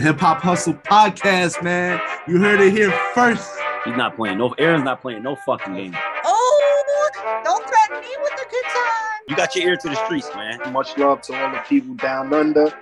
[0.00, 2.00] Hip Hop Hustle podcast, man.
[2.26, 3.52] You heard it here first.
[3.84, 4.38] He's not playing.
[4.38, 5.96] No, Aaron's not playing no fucking game.
[6.24, 7.10] Oh,
[7.44, 9.10] don't threaten me with a good time.
[9.28, 10.58] You got your ear to the streets, man.
[10.72, 12.72] Much love to all the people down under.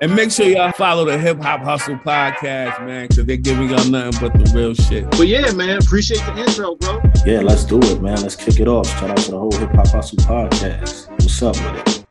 [0.00, 3.88] And make sure y'all follow the Hip Hop Hustle podcast, man, because they're giving y'all
[3.88, 5.08] nothing but the real shit.
[5.12, 7.00] But yeah, man, appreciate the intro, bro.
[7.24, 8.20] Yeah, let's do it, man.
[8.20, 8.88] Let's kick it off.
[8.88, 11.08] Shout out to the whole Hip Hop Hustle podcast.
[11.10, 12.03] What's up with it?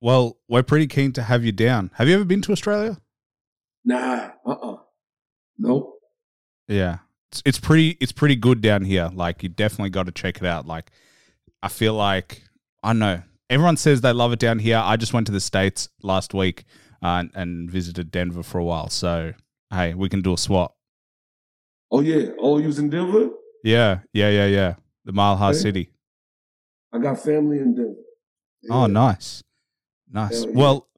[0.00, 1.90] Well, we're pretty keen to have you down.
[1.94, 2.98] Have you ever been to Australia?
[3.84, 4.76] Nah, uh uh
[5.58, 5.98] Nope.
[6.68, 6.98] Yeah.
[7.32, 9.10] It's, it's pretty it's pretty good down here.
[9.12, 10.66] Like you definitely got to check it out.
[10.66, 10.90] Like
[11.62, 12.42] I feel like
[12.82, 13.22] I don't know.
[13.50, 14.80] Everyone says they love it down here.
[14.82, 16.64] I just went to the states last week
[17.02, 18.90] uh, and, and visited Denver for a while.
[18.90, 19.32] So,
[19.72, 20.76] hey, we can do a swap.
[21.90, 22.28] Oh yeah.
[22.38, 23.30] Oh, you was in Denver?
[23.64, 24.74] Yeah, yeah, yeah, yeah.
[25.04, 25.58] The Mile High Okay.
[25.58, 25.90] City.
[26.92, 27.94] I got family in Denver.
[28.70, 29.42] Oh, nice.
[30.12, 30.44] Nice.
[30.44, 30.50] Yeah.
[30.54, 30.88] Well,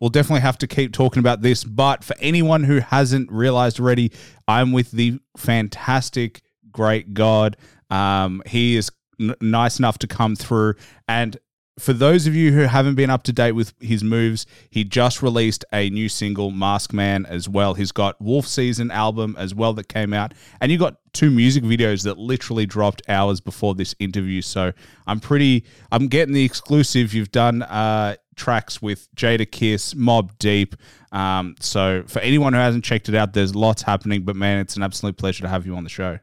[0.00, 1.64] we'll definitely have to keep talking about this.
[1.64, 4.12] But for anyone who hasn't realized already,
[4.46, 7.56] I'm with the fantastic, great God.
[7.90, 10.74] Um, he is n- nice enough to come through.
[11.08, 11.38] And
[11.78, 15.22] for those of you who haven't been up to date with his moves, he just
[15.22, 17.74] released a new single, Mask Man, as well.
[17.74, 21.64] He's got Wolf Season album as well that came out, and you got two music
[21.64, 24.40] videos that literally dropped hours before this interview.
[24.40, 24.72] So
[25.06, 27.12] I'm pretty, I'm getting the exclusive.
[27.12, 30.76] You've done uh, tracks with Jada Kiss, Mobb Deep.
[31.12, 34.24] Um, so for anyone who hasn't checked it out, there's lots happening.
[34.24, 36.18] But man, it's an absolute pleasure to have you on the show.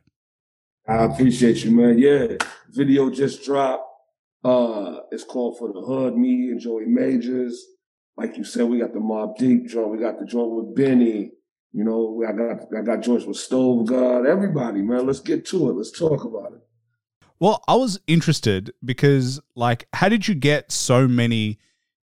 [0.88, 1.98] I appreciate you, man.
[1.98, 2.38] Yeah.
[2.70, 3.90] Video just dropped.
[4.44, 7.66] Uh it's called For the Hood, me and Joey Majors.
[8.18, 11.32] Like you said, we got the Mobb Deep joint, we got the joint with Benny.
[11.72, 15.08] You know, I got I got joints with Stove God, everybody, man.
[15.08, 15.74] Let's get to it.
[15.74, 16.60] Let's talk about it.
[17.40, 21.60] Well, I was interested because, like, how did you get so many,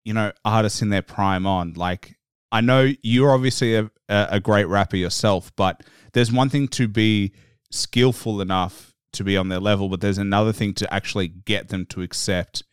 [0.07, 1.73] you know, artists in their prime on?
[1.73, 2.17] Like,
[2.49, 7.33] I know you're obviously a, a great rapper yourself, but there's one thing to be
[7.71, 11.85] skillful enough to be on their level, but there's another thing to actually get them
[11.87, 12.63] to accept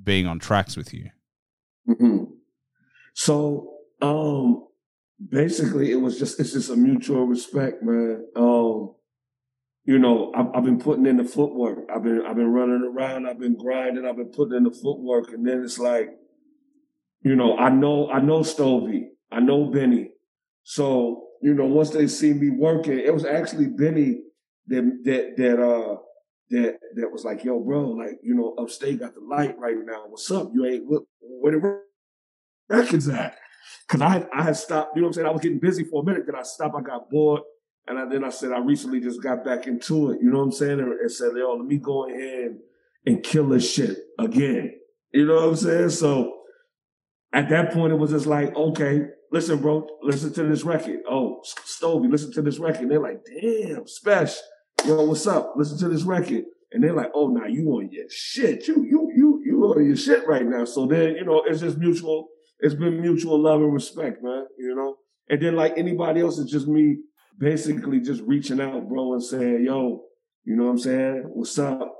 [0.00, 1.10] being on tracks with you.
[1.84, 2.24] hmm
[3.12, 4.68] So, um,
[5.28, 8.24] basically, it was just it's just a mutual respect, man.
[8.36, 8.94] Um,
[9.84, 11.88] you know, I've, I've been putting in the footwork.
[11.92, 13.26] I've been I've been running around.
[13.26, 14.06] I've been grinding.
[14.06, 16.10] I've been putting in the footwork, and then it's like,
[17.24, 19.06] you know, I know I know Stovey.
[19.32, 20.10] I know Benny.
[20.62, 24.20] So you know, once they see me working, it was actually Benny
[24.68, 25.96] that that that uh
[26.50, 30.04] that that was like, yo, bro, like you know, upstate got the light right now.
[30.06, 30.50] What's up?
[30.54, 31.80] You ain't what where the
[32.68, 33.36] records at?
[33.88, 35.26] Cause I had, I had stopped, you know what I'm saying?
[35.26, 37.42] I was getting busy for a minute, then I stopped, I got bored.
[37.86, 40.44] And I, then I said, I recently just got back into it, you know what
[40.44, 40.80] I'm saying?
[40.80, 42.56] And, and said, yo, let me go ahead
[43.06, 44.74] and kill this shit again.
[45.12, 45.90] You know what I'm saying?
[45.90, 46.43] So
[47.34, 49.02] at that point, it was just like, okay,
[49.32, 51.00] listen, bro, listen to this record.
[51.08, 52.88] Oh, Stovey, listen to this record.
[52.88, 54.36] they're like, damn, Spesh,
[54.86, 55.54] yo, what's up?
[55.56, 56.44] Listen to this record.
[56.72, 58.66] And they're like, oh, now you on your shit.
[58.66, 60.64] You, you, you, you on your shit right now.
[60.64, 62.28] So then, you know, it's just mutual
[62.64, 64.46] it's been mutual love and respect, man.
[64.58, 64.96] You know,
[65.28, 66.96] and then like anybody else, it's just me
[67.38, 70.02] basically just reaching out, bro, and saying, "Yo,
[70.44, 71.24] you know what I'm saying?
[71.26, 71.94] What's up?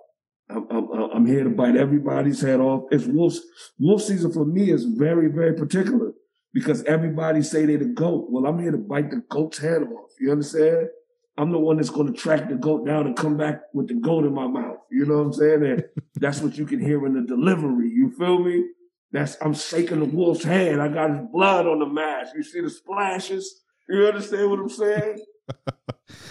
[0.50, 3.34] I'm I'm, I'm here to bite everybody's head off." It's wolf
[3.78, 6.12] wolf season for me is very very particular
[6.52, 8.28] because everybody say they're the goat.
[8.30, 10.10] Well, I'm here to bite the goat's head off.
[10.20, 10.88] You understand?
[11.36, 13.94] I'm the one that's going to track the goat down and come back with the
[13.94, 14.76] goat in my mouth.
[14.90, 15.64] You know what I'm saying?
[15.64, 15.84] And
[16.14, 17.90] that's what you can hear in the delivery.
[17.90, 18.64] You feel me?
[19.10, 20.80] That's I'm shaking the wolf's hand.
[20.80, 22.34] I got his blood on the mask.
[22.36, 23.62] You see the splashes?
[23.88, 25.24] You understand what I'm saying?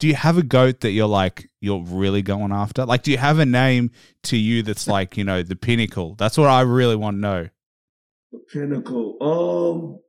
[0.00, 2.84] Do you have a goat that you're like you're really going after?
[2.84, 3.90] Like, do you have a name
[4.24, 6.14] to you that's like you know the pinnacle?
[6.16, 7.48] That's what I really want to know.
[8.32, 9.16] The pinnacle.
[9.22, 10.00] Um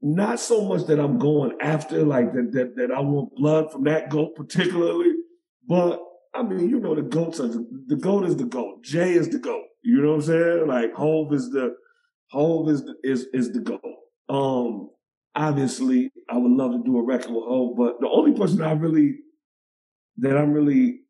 [0.00, 3.84] not so much that I'm going after, like that that, that I want blood from
[3.84, 5.12] that goat particularly,
[5.66, 6.00] but
[6.34, 8.84] I mean, you know, the goats are the, goat is the goat.
[8.84, 9.64] Jay is the goat.
[9.82, 10.66] You know what I'm saying?
[10.68, 11.74] Like Hove is the
[12.30, 13.80] Hove is the, is is the goat.
[14.28, 14.90] Um,
[15.38, 18.72] obviously, I would love to do a record with Hove, but the only person I
[18.72, 19.16] really
[20.18, 21.00] that I'm really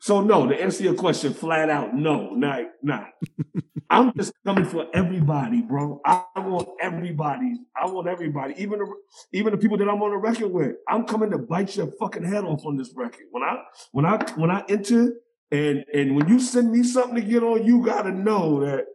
[0.00, 0.48] so no.
[0.48, 3.06] To answer your question, flat out, no, not not.
[3.90, 6.00] I'm just coming for everybody, bro.
[6.04, 7.54] I want everybody.
[7.76, 8.86] I want everybody, even the,
[9.32, 10.76] even the people that I'm on the record with.
[10.88, 13.26] I'm coming to bite your fucking head off on this record.
[13.30, 13.62] When I
[13.92, 15.12] when I when I enter
[15.52, 18.86] and and when you send me something to get on, you gotta know that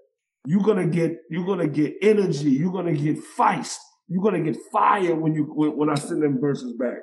[0.45, 2.49] you're gonna get you're gonna get energy.
[2.49, 3.77] You're gonna get feist.
[4.07, 6.99] You're gonna get fired when you when, when I send them verses back.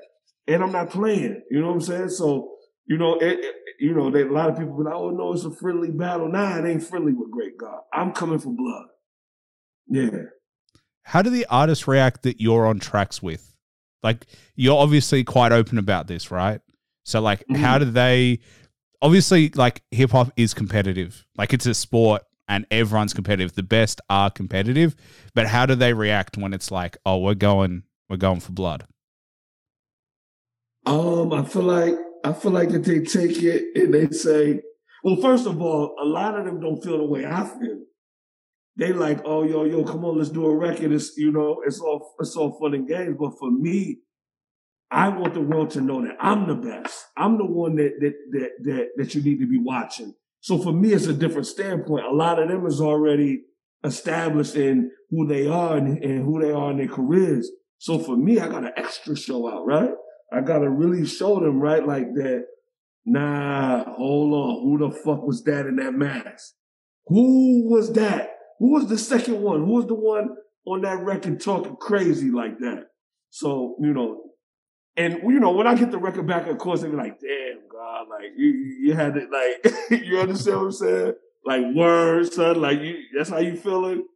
[0.46, 1.42] And I'm not playing.
[1.50, 2.08] You know what I'm saying?
[2.10, 2.50] So
[2.86, 5.32] you know, it, it- you know, they, a lot of people be like, "Oh no,
[5.32, 7.80] it's a friendly battle." Nah, it ain't friendly with Great God.
[7.92, 8.84] I'm coming for blood.
[9.88, 10.10] Yeah.
[11.02, 13.54] How do the artists react that you're on tracks with?
[14.04, 16.60] Like you're obviously quite open about this, right?
[17.04, 17.56] So like Mhm.
[17.56, 18.38] how do they
[19.02, 21.26] obviously like hip hop is competitive.
[21.36, 23.54] Like it's a sport and everyone's competitive.
[23.54, 24.94] The best are competitive,
[25.34, 28.86] but how do they react when it's like, "Oh, we're going we're going for blood."
[30.86, 31.94] Um, I feel like
[32.24, 34.60] I feel like that they take it and they say,
[35.04, 37.80] well, first of all, a lot of them don't feel the way I feel.
[38.76, 40.90] They like, oh, yo, yo, come on, let's do a record.
[40.92, 43.16] It's you know, it's all it's all fun and games.
[43.20, 43.98] But for me,
[44.90, 47.06] I want the world to know that I'm the best.
[47.16, 50.14] I'm the one that that that that that you need to be watching.
[50.44, 52.04] So for me, it's a different standpoint.
[52.04, 53.44] A lot of them is already
[53.82, 57.50] established in who they are and, and who they are in their careers.
[57.78, 59.88] So for me, I got an extra show out, right?
[60.30, 61.86] I gotta really show them, right?
[61.86, 62.44] Like that.
[63.06, 64.62] Nah, hold on.
[64.64, 66.52] Who the fuck was that in that mask?
[67.06, 68.28] Who was that?
[68.58, 69.60] Who was the second one?
[69.60, 70.28] Who was the one
[70.66, 72.88] on that record talking crazy like that?
[73.30, 74.20] So, you know,
[74.96, 77.60] and you know, when I get the record back, of course, they be like, damn,
[77.70, 79.74] God, like you, you had it, like,
[80.04, 81.12] you understand what I'm saying?
[81.44, 84.06] Like words, son, like you, that's how you feeling?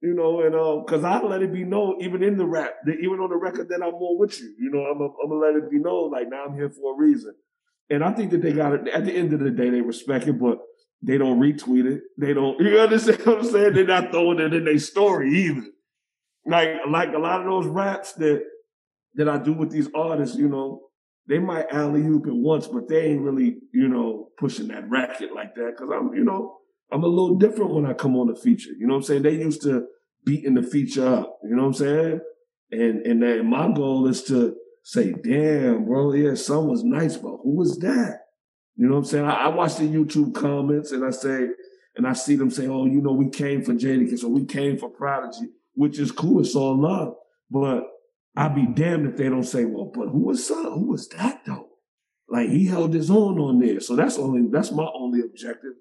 [0.00, 2.98] You know, and um, cause I let it be known, even in the rap, that
[3.00, 5.56] even on the record that I'm more with you, you know, I'm, I'm gonna let
[5.56, 7.34] it be known, like now I'm here for a reason.
[7.90, 10.26] And I think that they got it, at the end of the day, they respect
[10.26, 10.58] it, but
[11.00, 12.02] they don't retweet it.
[12.18, 13.74] They don't, you understand what I'm saying?
[13.74, 15.66] They're not throwing it in their story either.
[16.44, 18.42] Like, like a lot of those raps that,
[19.18, 20.80] that I do with these artists, you know,
[21.28, 25.34] they might alley oop it once, but they ain't really, you know, pushing that racket
[25.34, 25.74] like that.
[25.76, 26.56] Cause I'm, you know,
[26.90, 28.70] I'm a little different when I come on the feature.
[28.78, 29.22] You know what I'm saying?
[29.22, 29.84] They used to
[30.24, 31.38] beating the feature up.
[31.44, 32.20] You know what I'm saying?
[32.70, 37.38] And and then my goal is to say, damn, bro, yeah, son was nice, but
[37.42, 38.20] who was that?
[38.76, 39.24] You know what I'm saying?
[39.26, 41.48] I, I watch the YouTube comments and I say,
[41.96, 44.78] and I see them say, oh, you know, we came for Jadakiss or we came
[44.78, 46.40] for Prodigy, which is cool.
[46.40, 47.14] It's all love.
[47.50, 47.82] But
[48.36, 50.64] I'd be damned if they don't say, well, but who was son?
[50.64, 51.68] Who was that though?
[52.28, 53.80] Like he held his own on there.
[53.80, 55.72] So that's only that's my only objective.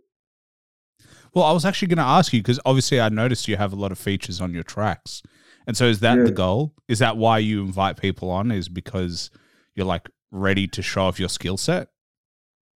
[1.33, 3.75] Well, I was actually going to ask you because obviously I noticed you have a
[3.75, 5.21] lot of features on your tracks.
[5.67, 6.23] And so is that Yeah.
[6.23, 6.73] the goal?
[6.87, 9.29] Is that why you invite people on is because
[9.75, 11.89] you're like ready to show off your skill set?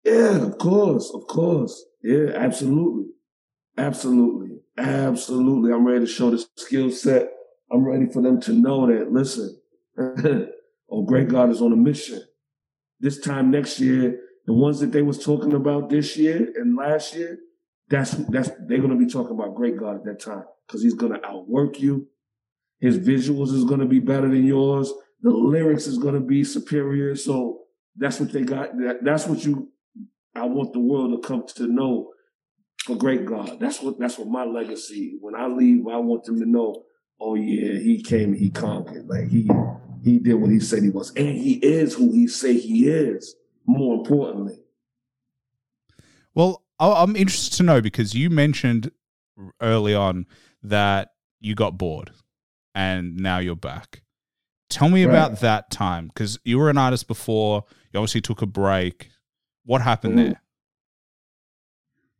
[0.04, 1.84] Yeah, of course, of course.
[2.02, 3.10] Yeah, absolutely.
[3.76, 4.56] Absolutely.
[4.78, 5.72] Absolutely.
[5.72, 7.28] I'm ready to show the skill set.
[7.70, 9.60] I'm ready for them to know that, listen,
[10.90, 12.22] oh, Great God is on a mission.
[13.00, 17.14] This time next year, the ones that they was talking about this year and last
[17.14, 17.38] year,
[17.88, 20.44] that's that's they're gonna be talking about Great God at that time.
[20.66, 22.08] Because he's gonna outwork you.
[22.80, 24.92] His visuals is gonna be better than yours.
[25.22, 27.14] The lyrics is gonna be superior.
[27.16, 27.60] So
[27.96, 28.76] that's what they got.
[28.78, 29.70] That, that's what you
[30.34, 32.12] I want the world to come to know
[32.84, 33.58] for great God.
[33.60, 35.18] That's what that's what my legacy.
[35.20, 36.84] When I leave, I want them to know,
[37.20, 39.08] oh yeah, he came, he conquered.
[39.08, 39.50] Like he
[40.04, 41.12] he did what he said he was.
[41.14, 43.34] And he is who he say he is,
[43.66, 44.60] more importantly.
[46.34, 48.92] Well, I'm interested to know because you mentioned
[49.60, 50.26] early on
[50.62, 51.10] that
[51.40, 52.12] you got bored
[52.74, 54.02] and now you're back.
[54.70, 55.10] Tell me Right.
[55.12, 57.64] about that time because you were an artist before.
[57.92, 59.08] You obviously took a break.
[59.64, 60.24] What happened Mhm.
[60.24, 60.42] there?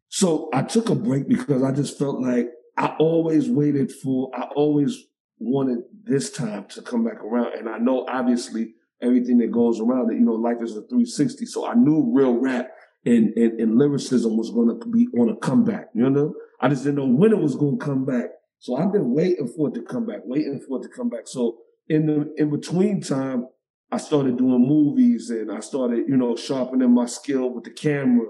[0.09, 4.43] So I took a break because I just felt like I always waited for, I
[4.55, 5.05] always
[5.41, 7.55] wanted this time to come back around.
[7.55, 11.45] And I know obviously everything that goes around it, you know, life is a 360.
[11.47, 12.71] So I knew real rap
[13.05, 16.35] and, and, and lyricism was going to be on a comeback, you know?
[16.61, 18.27] I just didn't know when it was going to come back.
[18.61, 21.27] So I've been waiting for it to come back, waiting for it to come back.
[21.27, 23.49] So in the, in between time,
[23.91, 28.27] I started doing movies and I started, you know, sharpening my skill with the camera.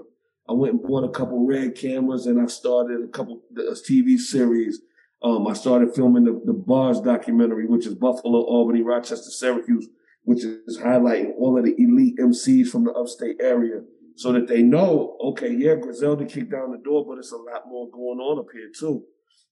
[0.49, 4.17] I went and bought a couple red cameras and I started a couple uh, TV
[4.17, 4.81] series.
[5.21, 9.87] Um, I started filming the, the Bars documentary, which is Buffalo, Albany, Rochester, Syracuse,
[10.23, 13.81] which is highlighting all of the elite MCs from the upstate area
[14.15, 17.67] so that they know, okay, yeah, Griselda kicked down the door, but it's a lot
[17.67, 19.03] more going on up here too.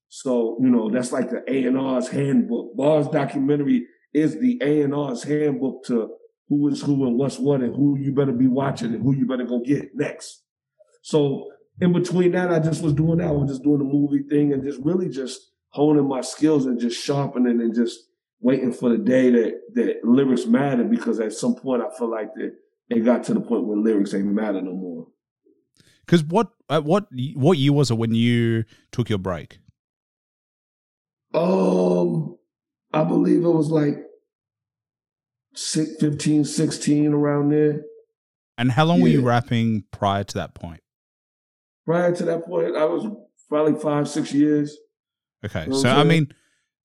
[0.10, 2.76] So, you know, that's like the A&R's handbook.
[2.76, 6.10] Bars documentary is the A&R's handbook to
[6.50, 9.28] who is who and what's what and who you better be watching and who you
[9.28, 10.44] better go get next.
[11.08, 13.30] So in between that, I just was doing that.
[13.30, 16.78] I was just doing the movie thing and just really just honing my skills and
[16.78, 17.98] just sharpening and just
[18.42, 22.34] waiting for the day that that lyrics matter because at some point I feel like
[22.36, 22.52] that
[22.90, 25.08] it got to the point where lyrics ain't matter no more.
[26.06, 29.60] Because what uh, what what year was it when you took your break?
[31.34, 32.38] Um,
[32.92, 34.04] I believe it was like
[35.56, 37.84] six, 15, 16 around there.
[38.58, 40.82] And how long were you rapping prior to that point?
[41.88, 43.08] Prior to that point, I was
[43.48, 44.78] probably five, six years.
[45.46, 45.64] Okay.
[45.64, 46.34] You know So I mean,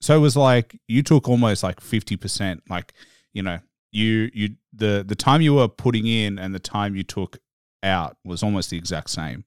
[0.01, 2.63] so it was like you took almost like fifty percent.
[2.71, 2.93] Like
[3.33, 3.59] you know,
[3.91, 7.39] you you the the time you were putting in and the time you took
[7.83, 9.45] out was almost the exact same.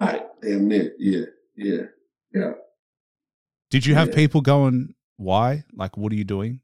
[0.00, 1.82] Right, damn near, yeah, yeah,
[2.34, 2.52] yeah.
[3.70, 4.14] Did you have Yeah.
[4.16, 5.62] people going, "Why?
[5.72, 6.60] Like, what are you doing?"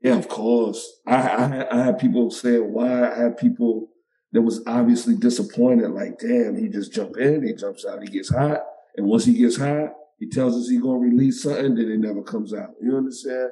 [0.00, 0.88] Yeah, of course.
[1.06, 3.10] I, I had- I had people saying why.
[3.12, 3.88] I had people
[4.32, 5.90] that was obviously disappointed.
[5.90, 8.60] Like, damn, he just jump in, he jumps out, he gets hot,
[8.96, 12.22] and once he gets hot, he tells us he gonna release something, then it never
[12.22, 12.70] comes out.
[12.80, 13.50] You understand?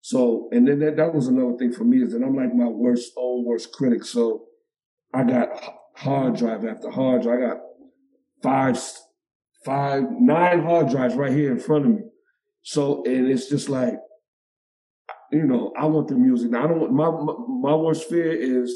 [0.00, 2.68] So, and then that, that was another thing for me is that I'm like my
[2.68, 4.04] worst own worst critic.
[4.04, 4.44] So,
[5.14, 5.48] I got
[5.94, 7.38] hard drive after hard drive.
[7.38, 7.60] I got
[8.42, 8.80] five,
[9.64, 12.02] five, nine hard drives right here in front of me.
[12.62, 13.94] So, and it's just like
[15.30, 16.50] you know, I want the music.
[16.50, 18.74] Now, I don't my, my worst fear is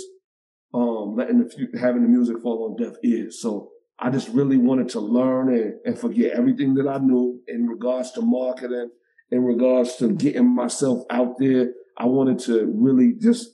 [0.74, 3.40] um letting the having the music fall on deaf ears.
[3.40, 7.68] So I just really wanted to learn and, and forget everything that I knew in
[7.68, 8.90] regards to marketing,
[9.30, 11.72] in regards to getting myself out there.
[11.96, 13.50] I wanted to really just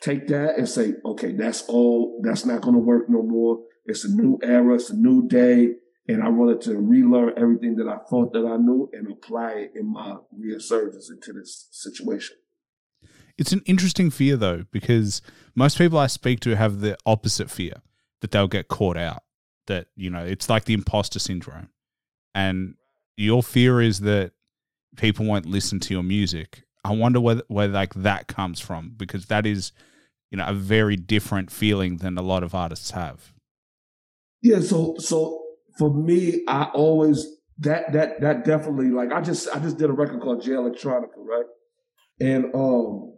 [0.00, 2.20] take that and say, okay, that's all.
[2.24, 3.60] That's not going to work no more.
[3.86, 4.74] It's a new era.
[4.74, 5.74] It's a new day.
[6.08, 9.72] And I wanted to relearn everything that I thought that I knew and apply it
[9.76, 12.36] in my resurgence into this situation.
[13.38, 15.22] It's an interesting fear though, because
[15.54, 17.74] most people I speak to have the opposite fear
[18.20, 19.22] that they'll get caught out.
[19.66, 21.70] That you know, it's like the imposter syndrome,
[22.34, 22.74] and
[23.16, 24.32] your fear is that
[24.96, 26.64] people won't listen to your music.
[26.84, 29.72] I wonder where where like that comes from because that is,
[30.30, 33.32] you know, a very different feeling than a lot of artists have.
[34.42, 35.40] Yeah, so so
[35.78, 37.26] for me, I always
[37.58, 41.18] that that that definitely like I just I just did a record called Jay Electronica,
[41.18, 41.46] right?
[42.20, 43.14] And um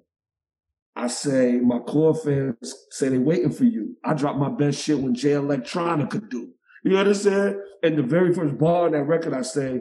[0.97, 3.97] I say my core fans say they waiting for you.
[4.05, 6.53] I drop my best shit when Jay Electronica could do.
[6.85, 7.57] You understand?
[7.83, 9.81] And the very first bar in that record I say,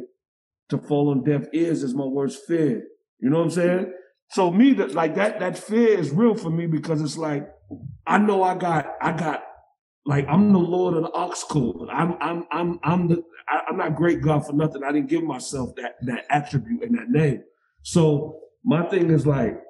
[0.70, 2.84] to fall on deaf ears is my worst fear.
[3.20, 3.94] You know what I'm saying?
[4.30, 7.48] So me that like that that fear is real for me because it's like
[8.08, 9.44] I know I got I got
[10.06, 11.90] like I'm the Lord of the Ox Code.
[11.92, 14.84] I'm I'm I'm I'm the I, I'm not great God for nothing.
[14.84, 17.44] I didn't give myself that that attribute and that name.
[17.84, 19.62] So my thing is like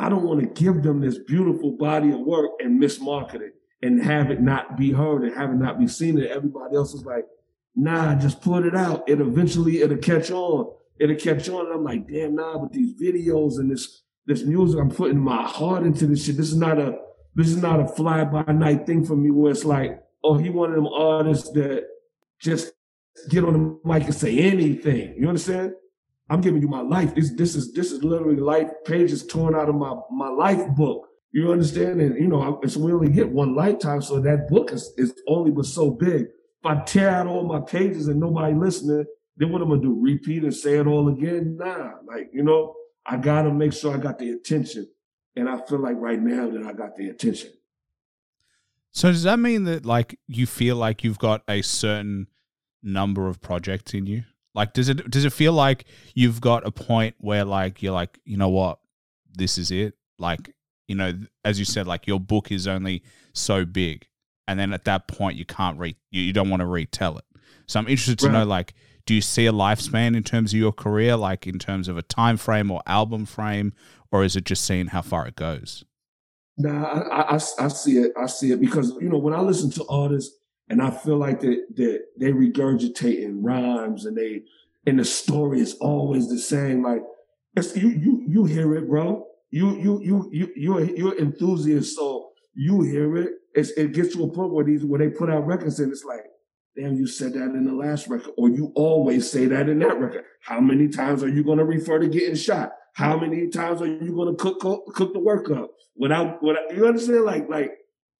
[0.00, 4.02] I don't want to give them this beautiful body of work and mismarket it and
[4.02, 6.18] have it not be heard and have it not be seen.
[6.18, 7.26] And everybody else is like,
[7.76, 9.06] nah, just put it out.
[9.06, 10.72] It eventually it'll catch on.
[10.98, 11.66] It'll catch on.
[11.66, 15.42] And I'm like, damn, nah, but these videos and this this music, I'm putting my
[15.42, 16.38] heart into this shit.
[16.38, 16.96] This is not a
[17.34, 20.48] this is not a fly by night thing for me where it's like, oh, he
[20.48, 21.84] one of them artists that
[22.40, 22.72] just
[23.28, 25.14] get on the mic and say anything.
[25.18, 25.74] You understand?
[26.30, 27.14] I'm giving you my life.
[27.14, 31.08] This this is this is literally life pages torn out of my my life book.
[31.32, 32.00] You understand?
[32.00, 35.12] And you know, I, it's we only get one lifetime, so that book is is
[35.26, 36.22] only but so big.
[36.22, 39.06] If I tear out all my pages and nobody listening,
[39.36, 40.00] then what I'm gonna do?
[40.00, 41.56] Repeat and say it all again?
[41.56, 44.88] Nah, like you know, I gotta make sure I got the attention,
[45.34, 47.50] and I feel like right now that I got the attention.
[48.92, 52.28] So does that mean that like you feel like you've got a certain
[52.84, 54.24] number of projects in you?
[54.60, 58.18] Like does it does it feel like you've got a point where like you're like,
[58.26, 58.78] you know what,
[59.32, 59.94] this is it?
[60.18, 60.54] Like,
[60.86, 61.14] you know,
[61.46, 63.02] as you said, like your book is only
[63.32, 64.06] so big.
[64.46, 67.24] And then at that point you can't re you, you don't want to retell it.
[67.66, 68.32] So I'm interested to Right.
[68.40, 68.74] know like
[69.06, 72.02] do you see a lifespan in terms of your career, like in terms of a
[72.02, 73.72] time frame or album frame,
[74.12, 75.84] or is it just seeing how far it goes?
[76.58, 78.12] Nah, I, I, I- I see it.
[78.14, 80.36] I see it because you know when I listen to artists
[80.70, 84.42] and I feel like that that they regurgitating rhymes and they
[84.86, 86.82] and the story is always the same.
[86.82, 87.02] Like
[87.56, 89.26] it's you you you hear it, bro.
[89.50, 93.32] You you you you you're you're enthusiast, so you hear it.
[93.52, 96.04] It's, it gets to a point where these where they put out records and it's
[96.04, 96.24] like,
[96.76, 99.98] damn, you said that in the last record, or you always say that in that
[99.98, 100.24] record.
[100.42, 102.70] How many times are you going to refer to getting shot?
[102.94, 106.72] How many times are you going to cook cook, cook the work up without without
[106.76, 107.24] you understand?
[107.24, 107.72] Like like,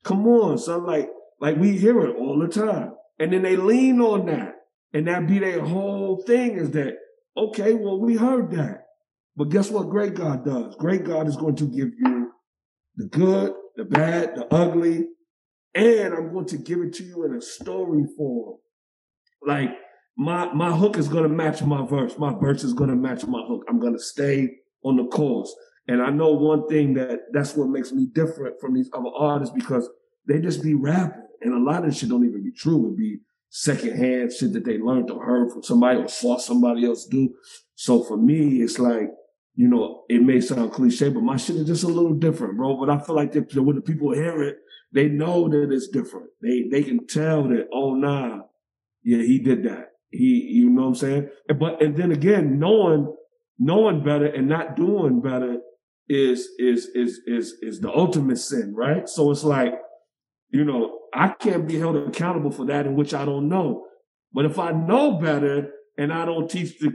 [0.02, 0.85] come on, son.
[0.85, 1.09] Like
[1.40, 4.54] like we hear it all the time, and then they lean on that,
[4.92, 6.94] and that be their whole thing is that
[7.37, 8.87] okay, well we heard that,
[9.37, 9.88] but guess what?
[9.88, 10.75] Great God does.
[10.76, 12.30] Great God is going to give you
[12.97, 15.06] the good, the bad, the ugly,
[15.75, 18.59] and I'm going to give it to you in a story form.
[19.47, 19.70] Like
[20.16, 22.18] my my hook is going to match my verse.
[22.18, 23.64] My verse is going to match my hook.
[23.68, 24.50] I'm going to stay
[24.85, 25.54] on the course.
[25.88, 29.54] And I know one thing that that's what makes me different from these other artists
[29.54, 29.88] because
[30.28, 32.90] they just be rapping, and a lot of this shit don't even be true.
[32.90, 33.18] It be
[33.49, 37.35] secondhand shit that they learned or heard from somebody or saw somebody else do.
[37.75, 39.11] So for me, it's like
[39.54, 42.76] you know, it may sound cliche, but my shit is just a little different, bro.
[42.76, 44.56] But I feel like that when the people hear it,
[44.92, 46.28] they know that it's different.
[46.40, 48.42] They they can tell that, oh nah,
[49.02, 49.92] yeah, he did that.
[50.11, 51.28] He, you know what I'm saying?
[51.59, 53.14] But and then again, knowing
[53.59, 55.59] knowing better and not doing better
[56.09, 59.09] is is is is is the ultimate sin, right?
[59.09, 59.75] So it's like,
[60.50, 63.87] you know, I can't be held accountable for that in which I don't know.
[64.33, 66.92] But if I know better and I don't teach the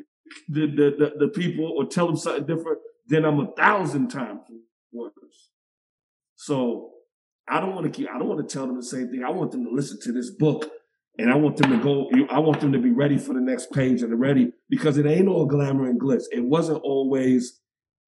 [0.49, 4.41] the the, the, the people or tell them something different, then I'm a thousand times
[4.91, 5.11] worse.
[6.35, 6.91] So
[7.47, 8.09] I don't want to keep.
[8.09, 9.23] I don't want to tell them the same thing.
[9.23, 10.69] I want them to listen to this book,
[11.17, 12.09] and I want them to go.
[12.29, 15.27] I want them to be ready for the next page and ready because it ain't
[15.27, 16.23] all glamour and glitz.
[16.31, 17.59] It wasn't always,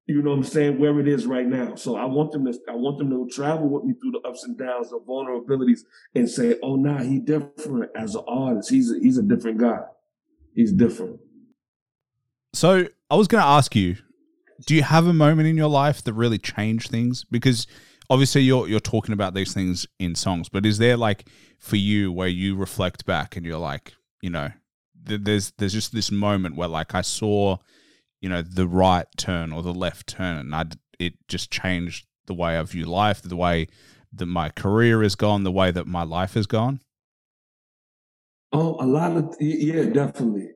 [0.08, 1.74] you know, what I'm saying where it is right now.
[1.74, 2.58] So I want them to.
[2.68, 5.80] I want them to travel with me through the ups and downs, the vulnerabilities,
[6.14, 8.70] and say, "Oh, nah, he different as an artist.
[8.70, 9.80] He's a, he's a different guy.
[10.54, 11.20] He's different."
[12.54, 13.96] So I was going to ask you,
[14.66, 17.24] do you have a moment in your life that really changed things?
[17.24, 17.66] Because
[18.08, 22.10] obviously you're you're talking about these things in songs, but is there like for you
[22.10, 24.50] where you reflect back and you're like, you know,
[25.06, 27.58] th- there's there's just this moment where like I saw,
[28.20, 30.64] you know, the right turn or the left turn, and I
[30.98, 33.68] it just changed the way I view life, the way
[34.12, 36.80] that my career has gone, the way that my life has gone.
[38.52, 40.50] Oh, a lot of yeah, definitely.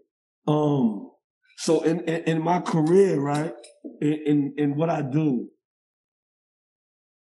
[0.46, 1.10] Um,
[1.58, 3.54] so in, in, in my career, right,
[4.00, 5.50] in, in, in what I do,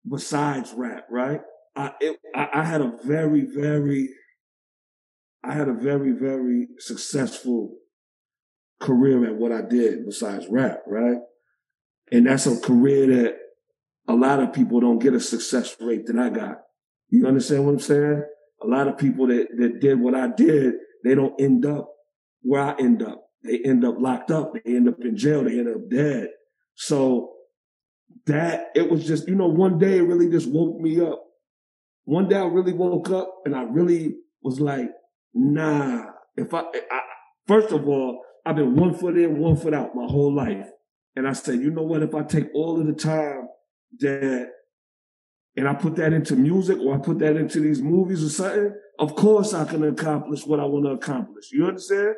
[0.10, 1.42] besides rap, right,
[1.76, 4.10] I, it, I I had a very very,
[5.44, 7.76] I had a very very successful
[8.80, 11.18] career at what I did besides rap, right,
[12.12, 13.36] and that's a career that
[14.08, 16.58] a lot of people don't get a success rate that I got.
[17.10, 18.24] You understand what I'm saying?
[18.62, 21.90] A lot of people that that did what I did, they don't end up
[22.42, 24.54] where I end up they end up locked up.
[24.54, 25.44] They end up in jail.
[25.44, 26.30] They end up dead.
[26.76, 27.32] So
[28.26, 31.22] that it was just, you know, one day it really just woke me up.
[32.06, 34.90] One day I really woke up and I really was like,
[35.34, 37.00] nah, if I, I
[37.48, 40.68] first of all, I've been one foot in, one foot out my whole life.
[41.16, 42.04] And I said, you know what?
[42.04, 43.48] If I take all of the time
[44.00, 44.50] that,
[45.56, 48.74] and I put that into music or I put that into these movies or something,
[49.00, 51.52] of course I can accomplish what I want to accomplish.
[51.52, 52.16] You understand?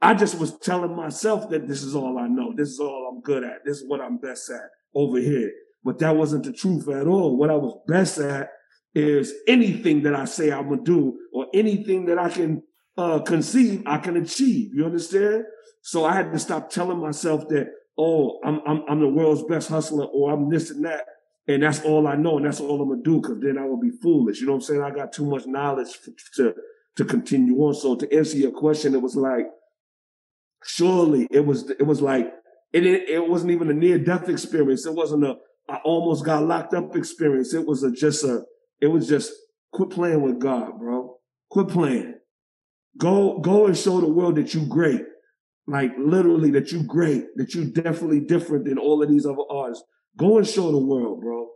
[0.00, 2.52] I just was telling myself that this is all I know.
[2.56, 3.64] This is all I'm good at.
[3.64, 5.52] This is what I'm best at over here.
[5.84, 7.36] But that wasn't the truth at all.
[7.36, 8.50] What I was best at
[8.94, 12.62] is anything that I say I'm gonna do or anything that I can
[12.96, 14.74] uh, conceive, I can achieve.
[14.74, 15.44] You understand?
[15.82, 19.68] So I had to stop telling myself that, oh, I'm, I'm, I'm the world's best
[19.68, 21.06] hustler or I'm this and that.
[21.48, 22.36] And that's all I know.
[22.36, 23.20] And that's all I'm gonna do.
[23.20, 24.40] Cause then I would be foolish.
[24.40, 24.82] You know what I'm saying?
[24.82, 25.88] I got too much knowledge
[26.36, 26.54] to,
[26.96, 27.74] to continue on.
[27.74, 29.46] So to answer your question, it was like,
[30.64, 32.32] surely it was it was like
[32.72, 34.86] it it wasn't even a near death experience.
[34.86, 35.36] It wasn't a
[35.68, 37.54] I almost got locked up experience.
[37.54, 38.42] It was a just a
[38.80, 39.32] it was just
[39.72, 41.16] quit playing with God, bro.
[41.50, 42.14] Quit playing.
[42.98, 45.02] Go go and show the world that you great.
[45.66, 49.84] Like literally that you great, that you definitely different than all of these other artists.
[50.16, 51.48] Go and show the world, bro.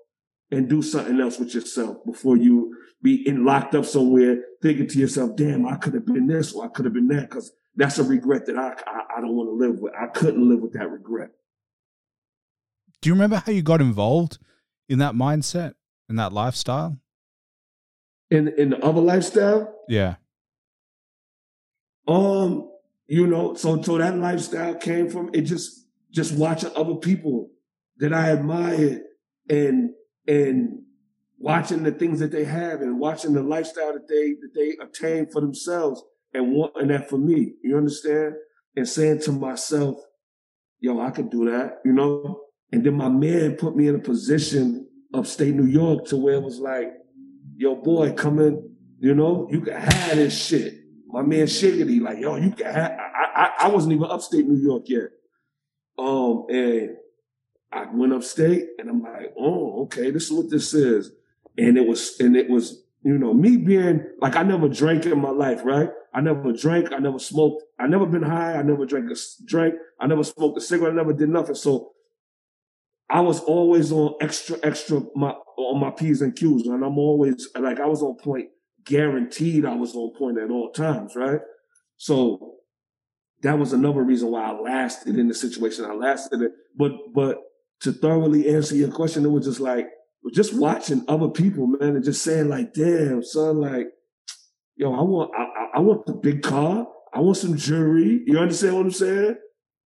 [0.51, 2.72] And do something else with yourself before you
[3.03, 6.64] be in locked up somewhere thinking to yourself, damn, I could have been this or
[6.64, 7.31] I could have been that.
[7.31, 9.92] Cause that's a regret that I, I, I don't want to live with.
[9.94, 11.31] I couldn't live with that regret.
[13.03, 14.38] Do you remember how you got involved
[14.88, 15.75] in that mindset
[16.09, 16.99] and that lifestyle?
[18.31, 19.72] In in the other lifestyle?
[19.88, 20.16] Yeah.
[22.07, 22.71] Um,
[23.07, 27.51] you know, so so that lifestyle came from it just just watching other people
[27.99, 29.03] that I admired
[29.49, 29.90] and
[30.27, 30.83] and
[31.38, 35.31] watching the things that they have and watching the lifestyle that they that they attain
[35.31, 37.55] for themselves and wanting that for me.
[37.62, 38.35] You understand?
[38.77, 39.97] And saying to myself,
[40.81, 42.40] yo, I could do that, you know?
[42.73, 46.42] And then my man put me in a position upstate New York to where it
[46.42, 46.92] was like,
[47.57, 50.75] yo, boy, come in, you know, you can have this shit.
[51.16, 54.61] My man Shiggity, like, yo, you can have, I, I, I wasn't even upstate New
[54.61, 55.09] York yet.
[55.98, 56.90] Um, and
[57.72, 61.12] I went upstate and I'm like, oh, okay, this is what this is.
[61.57, 65.18] And it was, and it was, you know, me being like, I never drank in
[65.18, 65.88] my life, right?
[66.12, 66.92] I never drank.
[66.92, 67.62] I never smoked.
[67.81, 68.52] I never been high.
[68.52, 69.76] I never drank a drink.
[69.98, 70.92] I never smoked a cigarette.
[70.92, 71.55] I never did nothing.
[71.55, 71.92] So
[73.09, 76.66] I was always on extra, extra my on my P's and Q's.
[76.66, 78.50] And I'm always like I was on point,
[78.87, 81.40] guaranteed I was on point at all times, right?
[81.96, 82.55] So
[83.42, 86.53] that was another reason why I lasted in the situation I lasted it.
[86.77, 87.38] But but
[87.81, 89.87] to thoroughly answer your question, it was just like
[90.33, 93.88] just watching other people, man, and just saying like, damn, son, like
[94.77, 96.87] yo, I want, I, I want the big car.
[97.12, 98.22] I want some jewelry.
[98.27, 99.37] You understand what I'm saying?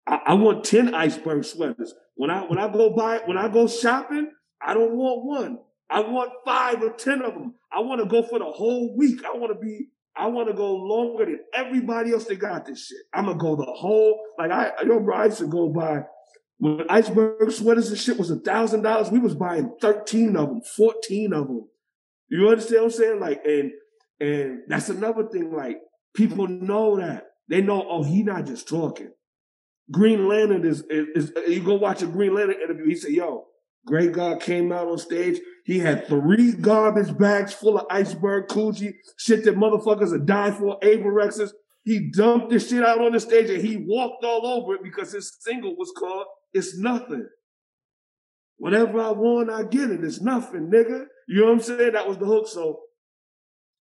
[0.07, 1.93] I, I, want 10 iceberg sweaters.
[2.15, 4.31] When I, when I go buy, when I go shopping,
[4.65, 5.59] I don't want one.
[5.89, 7.55] I want five or 10 of them.
[7.71, 9.23] I want to go for the whole week.
[9.25, 12.87] I want to be, I want to go longer than everybody else that got this
[12.87, 12.97] shit.
[13.13, 16.03] I'm gonna go the whole like I yo bro, I used to go buy
[16.57, 19.11] when iceberg sweaters and shit was a thousand dollars.
[19.11, 21.67] We was buying thirteen of them, fourteen of them.
[22.29, 23.19] You understand what I'm saying?
[23.19, 23.71] Like and
[24.19, 25.53] and that's another thing.
[25.55, 25.77] Like
[26.15, 27.85] people know that they know.
[27.87, 29.11] Oh, he not just talking.
[29.89, 32.87] Green Lantern is, is, is you go watch a Green Lantern interview.
[32.87, 33.45] He said, "Yo,
[33.87, 35.39] Great God came out on stage.
[35.63, 40.77] He had three garbage bags full of iceberg Coogi, shit that motherfuckers are dying for,
[40.81, 41.51] Avirexes.
[41.85, 45.13] He dumped this shit out on the stage and he walked all over it because
[45.13, 47.29] his single was called It's Nothing.
[48.57, 50.03] Whatever I want, I get it.
[50.03, 51.05] It's nothing, nigga.
[51.29, 51.93] You know what I'm saying?
[51.93, 52.47] That was the hook.
[52.47, 52.81] So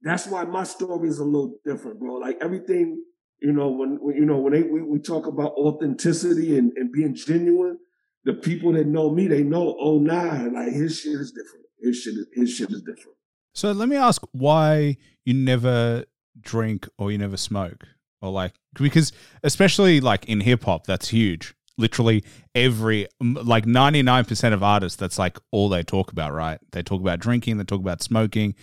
[0.00, 2.14] that's why my story is a little different, bro.
[2.14, 3.02] Like everything,
[3.42, 6.92] you know, when, when you know, when they, we, we talk about authenticity and, and
[6.92, 7.78] being genuine,
[8.24, 11.66] the people that know me, they know, oh nah, like his shit is different.
[11.80, 13.16] His shit is his shit is different.
[13.54, 16.04] So let me ask why you never
[16.40, 17.84] drink or you never smoke
[18.22, 21.54] or like because especially like in hip hop that's huge.
[21.76, 22.22] Literally
[22.54, 26.60] every like 99% of artists that's like all they talk about, right?
[26.70, 28.54] They talk about drinking, they talk about smoking.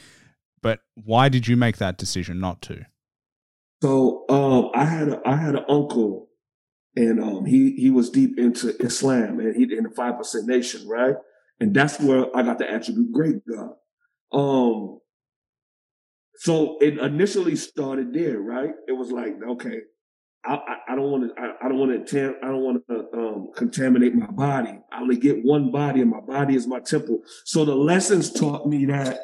[0.62, 2.86] But why did you make that decision not to?
[3.82, 6.29] So um I had a I had an uncle
[6.96, 10.88] and um, he he was deep into Islam and he in the five percent nation,
[10.88, 11.16] right?
[11.60, 13.74] And that's where I got the attribute great God.
[14.32, 15.00] Um,
[16.38, 18.72] so it initially started there, right?
[18.88, 19.80] It was like, okay,
[20.46, 24.28] I, don't want to, I, don't want to, I don't want to um, contaminate my
[24.28, 24.80] body.
[24.92, 27.22] I only get one body, and my body is my temple.
[27.44, 29.20] So the lessons taught me that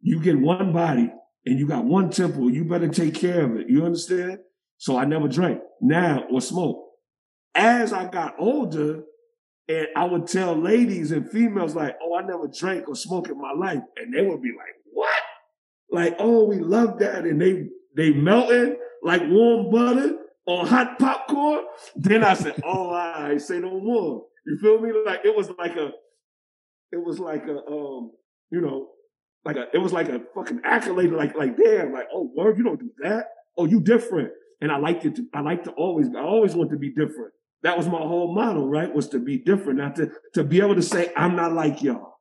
[0.00, 1.12] you get one body
[1.44, 2.50] and you got one temple.
[2.50, 3.68] You better take care of it.
[3.68, 4.38] You understand?
[4.78, 6.84] So I never drank now or smoke
[7.54, 9.02] as I got older,
[9.68, 13.40] and I would tell ladies and females like, "Oh, I never drank or smoked in
[13.40, 15.22] my life," and they would be like, "What?"
[15.90, 21.64] Like, "Oh, we love that," and they they melting like warm butter on hot popcorn.
[21.96, 24.92] Then I said, "Oh, I say no more." You feel me?
[25.04, 25.90] Like it was like a,
[26.92, 28.12] it was like a, um,
[28.50, 28.88] you know,
[29.44, 31.10] like a, it was like a fucking accolade.
[31.10, 33.26] Like, like damn, like, oh, word, you don't do that.
[33.56, 34.30] Oh, you different.
[34.60, 35.16] And I liked it.
[35.16, 37.32] To, I like to always, I always want to be different.
[37.64, 38.94] That was my whole model, right?
[38.94, 42.18] Was to be different, not to, to be able to say, I'm not like y'all.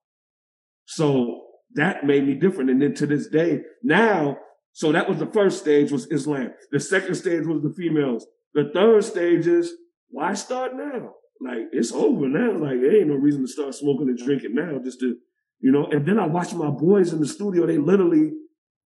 [0.86, 1.42] So
[1.76, 2.70] that made me different.
[2.70, 4.38] And then to this day, now,
[4.72, 6.54] so that was the first stage was Islam.
[6.72, 8.26] The second stage was the females.
[8.54, 9.74] The third stage is
[10.10, 11.12] why start now?
[11.42, 12.54] Like it's over now.
[12.54, 15.18] Like there ain't no reason to start smoking and drinking now just to,
[15.60, 15.88] you know.
[15.92, 17.66] And then I watch my boys in the studio.
[17.66, 18.32] They literally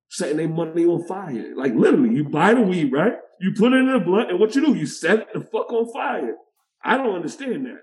[0.09, 1.53] setting their money on fire.
[1.55, 3.13] Like literally, you buy the weed, right?
[3.39, 4.73] You put it in the blunt, and what you do?
[4.73, 6.35] You set the fuck on fire.
[6.87, 7.81] I don't understand that.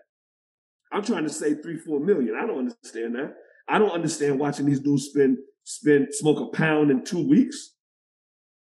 [0.90, 2.34] I'm trying to save three, four million.
[2.40, 3.34] I don't understand that.
[3.68, 7.72] I don't understand watching these dudes spend spend smoke a pound in two weeks.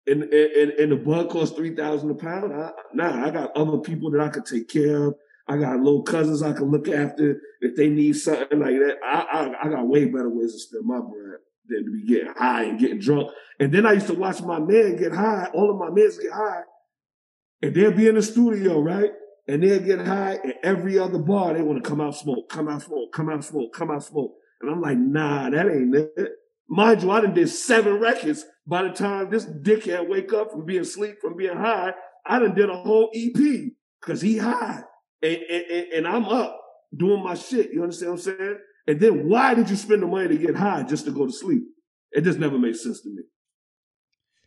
[0.06, 2.54] And and, and the bud costs three thousand a pound.
[2.54, 5.16] I, nah, I got other people that I could take care of.
[5.48, 8.98] I got little cousins I can look after if they need something like that.
[9.04, 12.34] I, I, I got way better ways to spend my bread than to be getting
[12.36, 13.32] high and getting drunk.
[13.60, 15.50] And then I used to watch my men get high.
[15.54, 16.62] All of my men get high,
[17.62, 19.12] and they'll be in the studio, right?
[19.48, 21.54] And they'll get high at every other bar.
[21.54, 24.34] They want to come out smoke, come out smoke, come out smoke, come out smoke.
[24.62, 26.32] And I'm like, nah, that ain't it.
[26.70, 28.44] Mind you, I done did seven records.
[28.66, 31.94] By the time this dickhead wake up from being asleep, from being high,
[32.26, 34.82] I done did a whole EP because he high.
[35.22, 36.60] And, and, and I'm up
[36.96, 37.72] doing my shit.
[37.72, 38.58] You understand what I'm saying?
[38.88, 41.32] And then why did you spend the money to get high just to go to
[41.32, 41.64] sleep?
[42.12, 43.24] It just never made sense to me.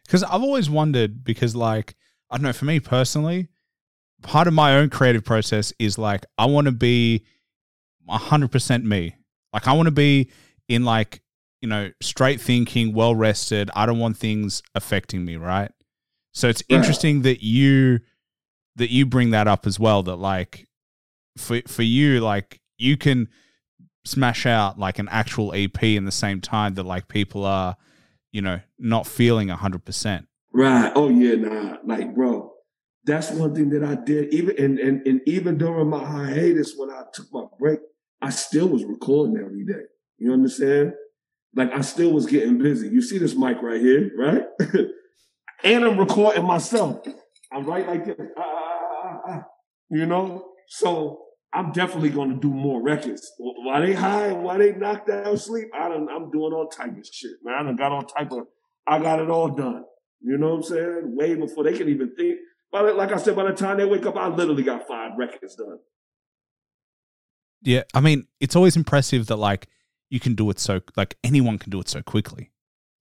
[0.04, 1.94] Because I've always wondered, because like,
[2.30, 3.48] I don't know, for me personally,
[4.22, 7.24] part of my own creative process is like I want to be
[8.08, 9.16] 100% me.
[9.52, 10.30] Like I want to be
[10.68, 11.22] in like,
[11.60, 13.70] you know, straight thinking, well rested.
[13.74, 15.70] I don't want things affecting me, right?
[16.32, 16.76] So it's yeah.
[16.76, 18.00] interesting that you
[18.76, 20.66] that you bring that up as well that like
[21.36, 23.28] for for you like you can
[24.04, 27.76] smash out like an actual EP in the same time that like people are,
[28.32, 30.26] you know, not feeling 100%.
[30.52, 30.92] Right.
[30.94, 31.76] Oh yeah, nah.
[31.84, 32.49] Like bro,
[33.10, 34.32] that's one thing that I did.
[34.32, 37.80] Even and, and and even during my hiatus, when I took my break,
[38.22, 39.84] I still was recording every day.
[40.18, 40.94] You understand?
[41.54, 42.88] Like I still was getting busy.
[42.88, 44.44] You see this mic right here, right?
[45.64, 47.04] and I'm recording myself.
[47.52, 48.16] I'm right like this.
[48.38, 49.42] Ah, ah, ah, ah,
[49.90, 50.46] you know?
[50.68, 53.32] So I'm definitely to do more records.
[53.38, 57.06] While they high while they knocked out sleep, I done, I'm doing all type of
[57.10, 57.54] shit, man.
[57.58, 58.46] I done got all type of,
[58.86, 59.84] I got it all done.
[60.20, 61.16] You know what I'm saying?
[61.16, 62.38] Way before they can even think.
[62.72, 65.56] But like I said, by the time they wake up, I literally got five records
[65.56, 65.78] done.
[67.62, 69.66] Yeah, I mean, it's always impressive that like
[70.08, 72.50] you can do it so like anyone can do it so quickly.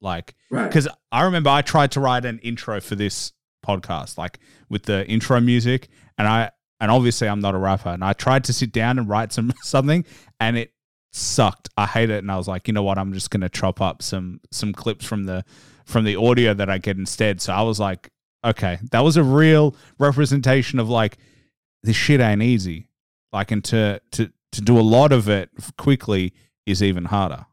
[0.02, 0.68] Like, Right.
[0.68, 3.34] because I remember I tried to write an intro for this
[3.66, 6.52] podcast, like with the intro music, and I
[6.82, 9.52] and obviously I'm not a rapper, and I tried to sit down and write some
[9.62, 10.06] something,
[10.40, 10.74] and it
[11.12, 11.70] sucked.
[11.78, 12.98] I hate it, and I was like, you know what?
[12.98, 15.44] I'm just gonna chop up some some clips from the
[15.86, 17.42] from the audio that I get instead.
[17.42, 18.10] So I was like,
[18.44, 21.18] okay, that was a real representation of like
[21.84, 22.88] this shit ain't easy.
[23.32, 26.34] Like, and to to to do a lot of it quickly
[26.66, 27.46] is even harder.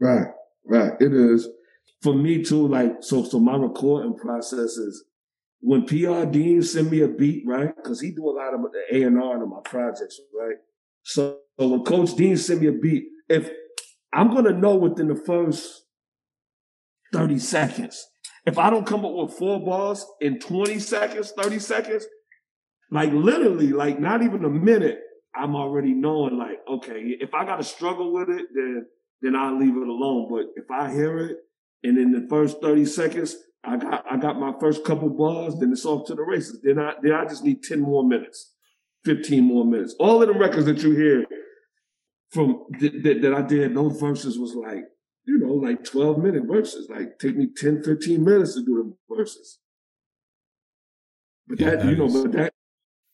[0.00, 0.26] Right,
[0.64, 0.92] right.
[1.00, 1.48] It is
[2.02, 2.66] for me too.
[2.66, 5.04] Like so, so my recording process is
[5.60, 7.74] when PR Dean send me a beat, right?
[7.76, 10.56] Because he do a lot of the A and R in my projects, right?
[11.02, 13.50] So, so when Coach Dean send me a beat, if
[14.12, 15.84] I'm gonna know within the first
[17.12, 18.09] thirty seconds,
[18.46, 22.06] if I don't come up with four bars in twenty seconds, thirty seconds,
[22.90, 25.00] like literally, like not even a minute,
[25.34, 28.86] I'm already knowing, like, okay, if I gotta struggle with it, then
[29.22, 30.28] then I'll leave it alone.
[30.30, 31.36] But if I hear it
[31.82, 35.72] and in the first 30 seconds, I got I got my first couple bars, then
[35.72, 36.60] it's off to the races.
[36.62, 38.54] Then I then I just need 10 more minutes,
[39.04, 39.94] 15 more minutes.
[40.00, 41.26] All of the records that you hear
[42.30, 44.84] from th- th- that I did, those verses was like,
[45.30, 46.88] you know, like 12 minute verses.
[46.90, 49.58] Like take me 10, 15 minutes to do the verses.
[51.46, 52.52] But Yeah, that, you know, is- but that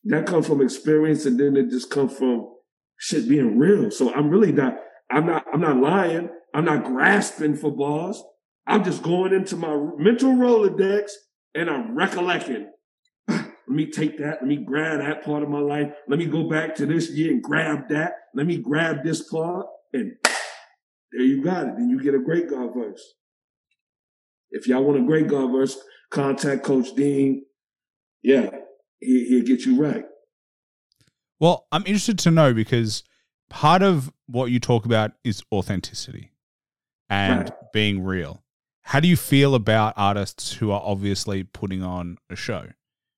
[0.04, 2.48] that comes from experience and then it just comes from
[2.96, 3.90] shit being real.
[3.90, 4.78] So I'm really not
[5.10, 6.30] I'm not I'm not lying.
[6.54, 8.22] I'm not grasping for bars.
[8.66, 11.10] I'm just going into my mental Rolodex
[11.54, 12.70] and I'm recollecting.
[13.28, 14.38] Let me take that.
[14.40, 15.92] Let me grab that part of my life.
[16.08, 18.12] Let me go back to this year and grab that.
[18.32, 19.66] Let me grab this part.
[19.92, 20.16] And
[21.12, 21.74] there you got it.
[21.76, 23.02] Then you get a great God verse.
[24.50, 25.76] If y'all want a great God verse,
[26.10, 27.44] contact Coach Dean.
[28.22, 28.50] Yeah,
[29.00, 30.04] he, he'll get you right.
[31.38, 33.02] Well, I'm interested to know because
[33.50, 36.32] part of what you talk about is authenticity
[37.08, 37.52] and Right.
[37.72, 38.42] being real.
[38.82, 42.68] How do you feel about artists who are obviously putting on a show?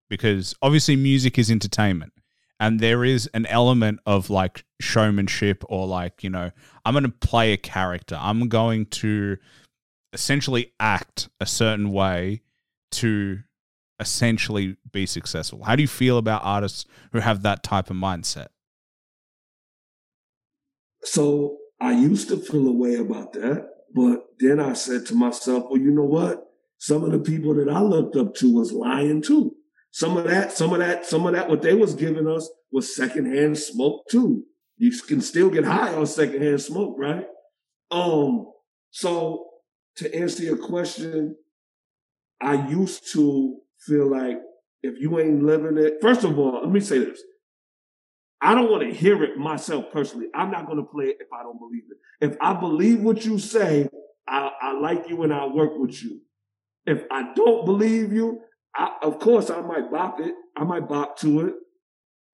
[0.09, 2.13] Because obviously music is entertainment
[2.61, 6.51] and there is an element of like showmanship or like, you know,
[6.85, 8.19] I'm going to play a character.
[8.21, 9.37] I'm going to
[10.13, 12.43] essentially act a certain way
[12.91, 13.41] to
[14.01, 15.65] essentially be successful.
[15.65, 18.49] How do you feel about artists who have that type of mindset?
[21.03, 25.67] So I used to feel a way about that, but then I said to myself,
[25.71, 26.45] well, you know what?
[26.79, 29.55] Some of the people that I looked up to was lying too.
[29.91, 32.95] Some of that, some of that, some of that, what they was giving us was
[32.95, 34.45] secondhand smoke too.
[34.77, 37.27] You can still get high on secondhand smoke, right?
[37.91, 38.53] Um,
[38.91, 39.47] so
[39.97, 41.37] to answer your question,
[42.41, 44.39] I used to feel like
[44.83, 47.21] if you ain't living it, first of all, let me say this.
[48.41, 50.27] I don't want to hear it myself personally.
[50.35, 52.31] I'm not going to play it if I don't believe it.
[52.31, 53.89] If I believe what you say,
[54.29, 56.21] I, I like you and I work with you.
[56.87, 58.41] If I don't believe you,
[58.75, 60.35] I, of course I might bop it.
[60.57, 61.55] I might bop to it.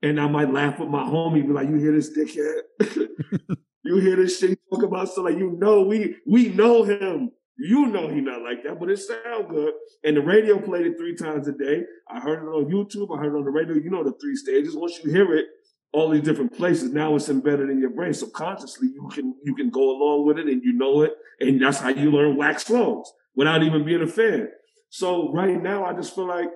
[0.02, 3.56] And I might laugh with my homie, be like, you hear this dickhead?
[3.84, 7.30] you hear this shit talk about stuff like you know we we know him.
[7.56, 9.72] You know he not like that, but it sound good.
[10.02, 11.82] And the radio played it three times a day.
[12.10, 13.16] I heard it on YouTube.
[13.16, 13.74] I heard it on the radio.
[13.74, 14.74] You know the three stages.
[14.74, 15.46] Once you hear it,
[15.92, 18.12] all these different places, now it's embedded in your brain.
[18.12, 21.12] Subconsciously, you can you can go along with it and you know it.
[21.38, 24.48] And that's how you learn wax flows without even being a fan.
[24.96, 26.50] So right now, I just feel like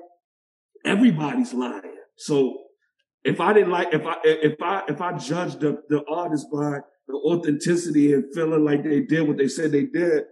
[0.85, 1.97] everybody's lying.
[2.19, 2.57] So
[3.25, 6.79] if I didn't like, if I if I if I judged the, the artist by
[7.09, 10.23] the authenticity and feeling like they did what they said they did,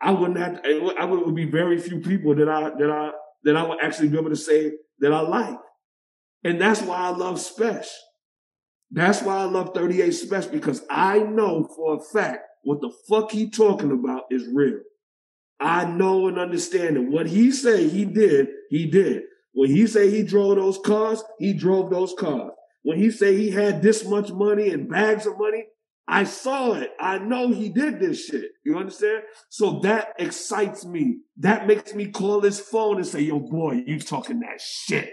[0.00, 0.60] I wouldn't have.
[0.64, 3.10] I would, would be very few people that I that I
[3.42, 5.58] that I would actually be able to say that I like,
[6.44, 7.88] and that's why I love Spesh.
[8.92, 13.32] That's why I love 38 Spesh because I know for a fact what the fuck
[13.32, 14.78] he talking about is real.
[15.60, 19.22] I know and understand that what he say he did, he did.
[19.52, 22.52] When he say he drove those cars, he drove those cars.
[22.82, 25.64] When he say he had this much money and bags of money,
[26.06, 26.90] I saw it.
[26.98, 28.52] I know he did this shit.
[28.64, 29.24] You understand?
[29.50, 31.18] So that excites me.
[31.36, 35.10] That makes me call his phone and say, yo, boy, you talking that shit.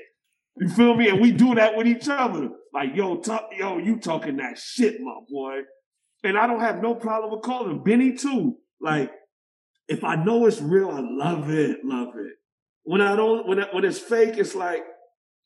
[0.57, 1.09] You feel me?
[1.09, 2.49] And we do that with each other.
[2.73, 5.61] Like, yo, talk, yo, you talking that shit, my boy.
[6.23, 7.83] And I don't have no problem with calling.
[7.83, 8.55] Benny too.
[8.79, 9.11] Like,
[9.87, 12.33] if I know it's real, I love it, love it.
[12.83, 14.83] When I don't, when I, when it's fake, it's like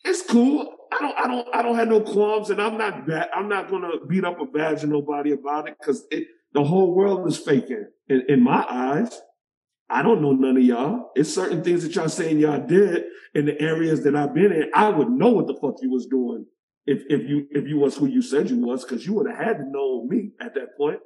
[0.04, 0.75] it's cool.
[0.91, 3.30] I don't, I don't, I don't have no qualms, and I'm not bad.
[3.34, 6.06] I'm not gonna beat up or badger nobody about it because
[6.54, 9.19] the whole world is faking in, in my eyes.
[9.89, 11.12] I don't know none of y'all.
[11.15, 14.69] It's certain things that y'all saying y'all did in the areas that I've been in.
[14.73, 16.45] I would know what the fuck you was doing
[16.86, 19.38] if if you if you was who you said you was, because you would have
[19.38, 20.99] had to know me at that point.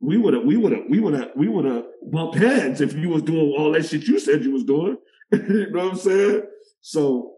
[0.00, 2.94] We would have, we would have, we would have, we would have bumped heads if
[2.94, 4.96] you was doing all that shit you said you was doing.
[5.32, 6.42] you know what I'm saying?
[6.80, 7.34] So,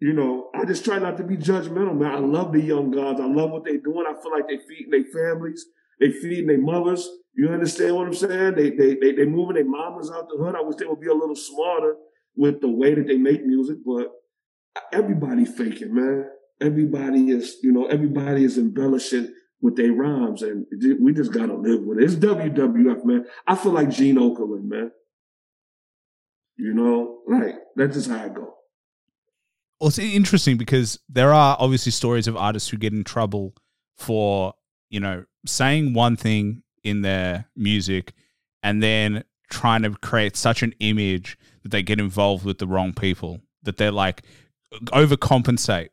[0.00, 2.14] you know, I just try not to be judgmental, man.
[2.14, 3.20] I love the young guys.
[3.20, 4.04] I love what they're doing.
[4.08, 5.66] I feel like they feeding their families,
[6.00, 7.08] they feeding their mothers.
[7.34, 8.54] You understand what I'm saying?
[8.54, 10.56] They they they they moving their mamas out the hood.
[10.56, 11.96] I wish they would be a little smarter
[12.36, 14.08] with the way that they make music, but
[14.92, 16.24] everybody faking, man.
[16.60, 20.66] Everybody is, you know, everybody is embellishing with their rhymes, and
[21.00, 22.04] we just gotta live with it.
[22.04, 23.26] It's WWF, man.
[23.46, 24.92] I feel like Gene Okerlund, man.
[26.56, 27.54] You know, right?
[27.76, 28.54] That's just how I go.
[29.80, 33.54] Well, it's interesting because there are obviously stories of artists who get in trouble
[33.96, 34.54] for,
[34.90, 38.12] you know, saying one thing in their music
[38.62, 42.92] and then trying to create such an image that they get involved with the wrong
[42.92, 44.22] people, that they're like
[44.86, 45.88] overcompensate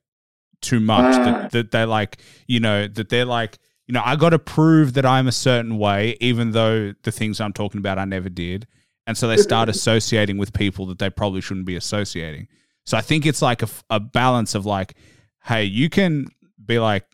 [0.66, 1.52] too much, that, mm.
[1.52, 5.06] that they're like, you know, that they're like, you know, I got to prove that
[5.06, 8.68] I'm a certain way, even though the things I'm talking about I never did.
[9.08, 12.48] And so they start associating with people that they probably shouldn't be associating.
[12.86, 14.96] So I think it's like a, a balance of like,
[15.44, 16.28] hey, you can
[16.64, 17.06] be like,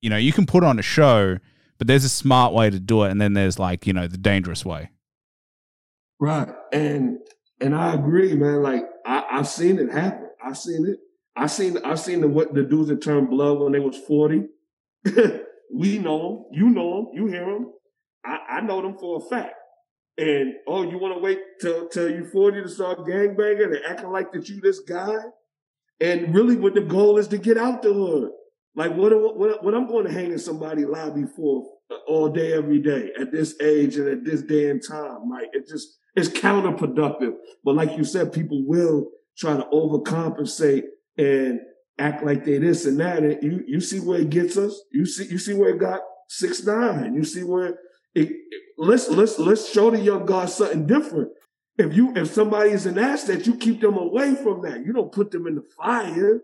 [0.00, 1.38] you know, you can put on a show,
[1.78, 4.18] but there's a smart way to do it, and then there's like, you know, the
[4.18, 4.90] dangerous way.
[6.20, 7.18] Right, and
[7.60, 8.62] and I agree, man.
[8.62, 10.28] Like I, I've seen it happen.
[10.44, 10.98] I've seen it.
[11.36, 14.44] I seen I seen the what the dudes that turned blood when they was forty.
[15.72, 16.58] we know them.
[16.58, 17.06] You know them.
[17.14, 17.72] You hear them.
[18.24, 19.54] I, I know them for a fact.
[20.16, 24.10] And oh, you want to wait till till you forty to start gangbanging and acting
[24.10, 25.16] like that you this guy?
[26.00, 28.30] And really, what the goal is to get out the hood.
[28.76, 32.52] Like what what, what I'm going to hang in somebody lobby for uh, all day,
[32.52, 35.28] every day at this age and at this day and time.
[35.28, 37.34] Like it just it's counterproductive.
[37.64, 40.84] But like you said, people will try to overcompensate
[41.16, 41.60] and
[41.98, 43.18] act like they this and that.
[43.18, 44.80] And you you see where it gets us.
[44.92, 47.14] You see you see where it got six nine.
[47.14, 47.66] You see where
[48.14, 51.30] it, it, let's let's let's show the young guys something different.
[51.76, 54.84] If you if somebody is an asset, you keep them away from that.
[54.84, 56.40] You don't put them in the fire.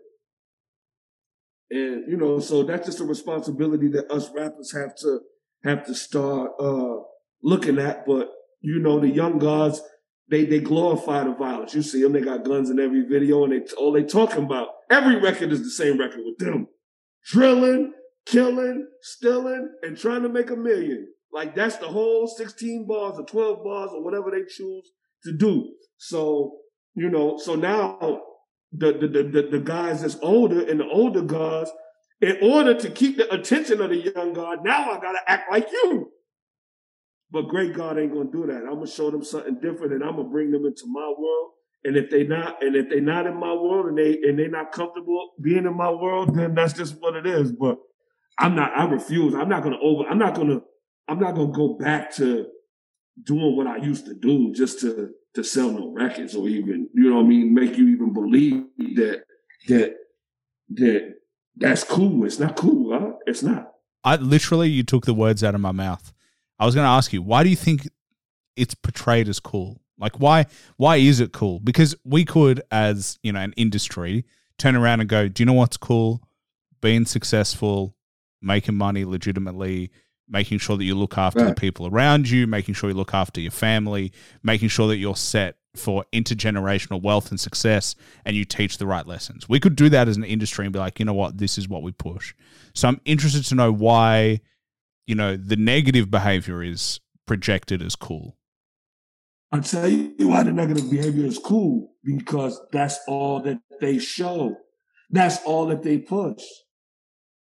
[1.69, 5.21] And you know, so that's just a responsibility that us rappers have to
[5.63, 6.97] have to start uh
[7.41, 8.05] looking at.
[8.05, 8.29] But
[8.59, 9.81] you know, the young guys,
[10.31, 11.75] they they glorify the violence.
[11.75, 14.69] You see them, they got guns in every video, and they all they talking about.
[14.89, 16.67] Every record is the same record with them.
[17.25, 17.93] Drilling,
[18.25, 21.09] killing, stealing, and trying to make a million.
[21.33, 24.91] Like that's the whole 16 bars or 12 bars or whatever they choose
[25.25, 25.73] to do.
[25.97, 26.57] So,
[26.95, 28.21] you know, so now
[28.71, 31.69] the the the, the guys that's older and the older guys,
[32.21, 35.69] in order to keep the attention of the young guard, now I gotta act like
[35.71, 36.09] you.
[37.31, 38.63] But great God ain't gonna do that.
[38.67, 41.51] I'm gonna show them something different and I'm gonna bring them into my world.
[41.83, 44.47] And if they not and if they not in my world and they and they
[44.47, 47.51] not comfortable being in my world, then that's just what it is.
[47.51, 47.77] But
[48.37, 49.33] I'm not, I refuse.
[49.33, 50.59] I'm not gonna over, I'm not gonna
[51.07, 52.47] I'm not gonna go back to
[53.23, 57.09] doing what I used to do just to to sell no records or even you
[57.09, 58.63] know what I mean make you even believe
[58.95, 59.23] that
[59.69, 59.95] that
[60.69, 61.13] that
[61.55, 62.25] that's cool.
[62.25, 62.97] It's not cool.
[62.97, 63.13] Huh?
[63.25, 63.71] It's not.
[64.03, 66.11] I literally you took the words out of my mouth.
[66.61, 67.89] I was going to ask you why do you think
[68.55, 69.81] it's portrayed as cool?
[69.97, 70.45] Like why
[70.77, 71.59] why is it cool?
[71.59, 74.25] Because we could as you know an industry
[74.57, 76.21] turn around and go, do you know what's cool?
[76.79, 77.95] Being successful,
[78.41, 79.91] making money legitimately,
[80.29, 81.55] making sure that you look after right.
[81.55, 84.11] the people around you, making sure you look after your family,
[84.43, 87.95] making sure that you're set for intergenerational wealth and success
[88.25, 89.47] and you teach the right lessons.
[89.49, 91.67] We could do that as an industry and be like, you know what, this is
[91.67, 92.33] what we push.
[92.73, 94.41] So I'm interested to know why,
[95.11, 98.37] you know, the negative behavior is projected as cool.
[99.51, 104.55] I'll tell you why the negative behavior is cool because that's all that they show.
[105.09, 106.41] That's all that they push.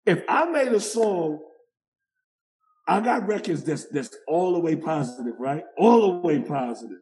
[0.04, 1.38] If I made a song
[2.88, 5.62] I got records that's that's all the way positive, right?
[5.78, 6.98] All the way positive.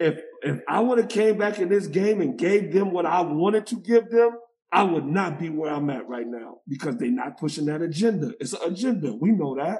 [0.00, 3.20] If if I would have came back in this game and gave them what I
[3.20, 4.32] wanted to give them,
[4.74, 8.32] I would not be where I'm at right now because they're not pushing that agenda.
[8.40, 9.14] It's an agenda.
[9.14, 9.78] We know that.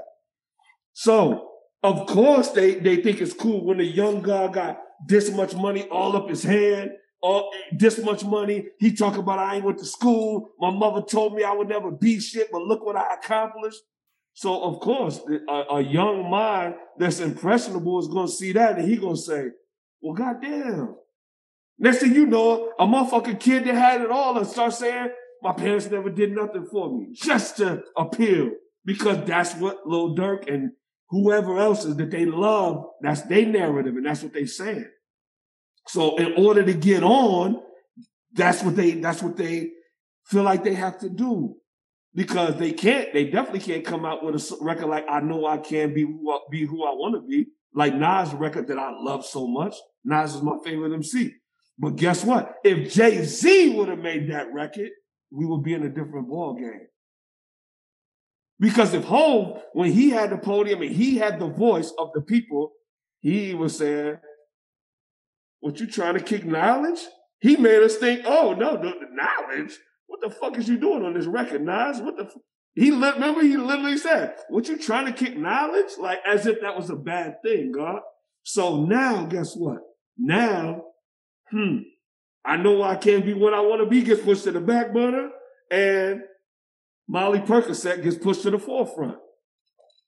[0.92, 1.50] So
[1.82, 4.78] of course they they think it's cool when a young guy got
[5.08, 8.66] this much money all up his hand, all this much money.
[8.78, 10.50] He talk about I ain't went to school.
[10.60, 13.80] My mother told me I would never be shit, but look what I accomplished.
[14.34, 18.88] So of course, a, a young mind that's impressionable is going to see that and
[18.88, 19.48] he going to say,
[20.00, 20.94] well, goddamn.
[21.78, 25.10] Next thing you know, a motherfucking kid that had it all and start saying,
[25.42, 28.50] my parents never did nothing for me just to appeal
[28.84, 30.72] because that's what Lil Durk and
[31.10, 34.88] whoever else is that they love, that's their narrative and that's what they saying.
[35.88, 37.60] So in order to get on,
[38.32, 39.70] that's what they, that's what they
[40.26, 41.56] feel like they have to do.
[42.14, 43.12] because they can't.
[43.12, 46.30] They definitely can't come out with a record like "I Know I Can Be Who
[46.30, 49.74] I, Be Who I Want to Be." Like Nas' record that I love so much.
[50.04, 51.34] Nas is my favorite MC.
[51.78, 52.56] But guess what?
[52.64, 54.90] If Jay Z would have made that record,
[55.30, 56.86] we would be in a different ball game.
[58.60, 62.20] Because if Hove, when he had the podium and he had the voice of the
[62.20, 62.72] people,
[63.20, 64.18] he was saying,
[65.60, 67.00] "What you trying to kick knowledge?"
[67.40, 69.76] He made us think, "Oh no, the, the knowledge.
[70.06, 72.00] What the fuck is you doing on this record, Nas?
[72.00, 72.36] What the?" F-?
[72.76, 76.76] He remember he literally said, "What you trying to kick knowledge?" Like as if that
[76.76, 78.00] was a bad thing, God.
[78.44, 79.78] So now, guess what?
[80.16, 80.84] Now,
[81.54, 81.76] hmm,
[82.44, 84.02] I know I can't be what I want to be.
[84.02, 85.30] Gets pushed to the back burner,
[85.70, 86.22] and
[87.08, 89.18] Molly Percocet gets pushed to the forefront.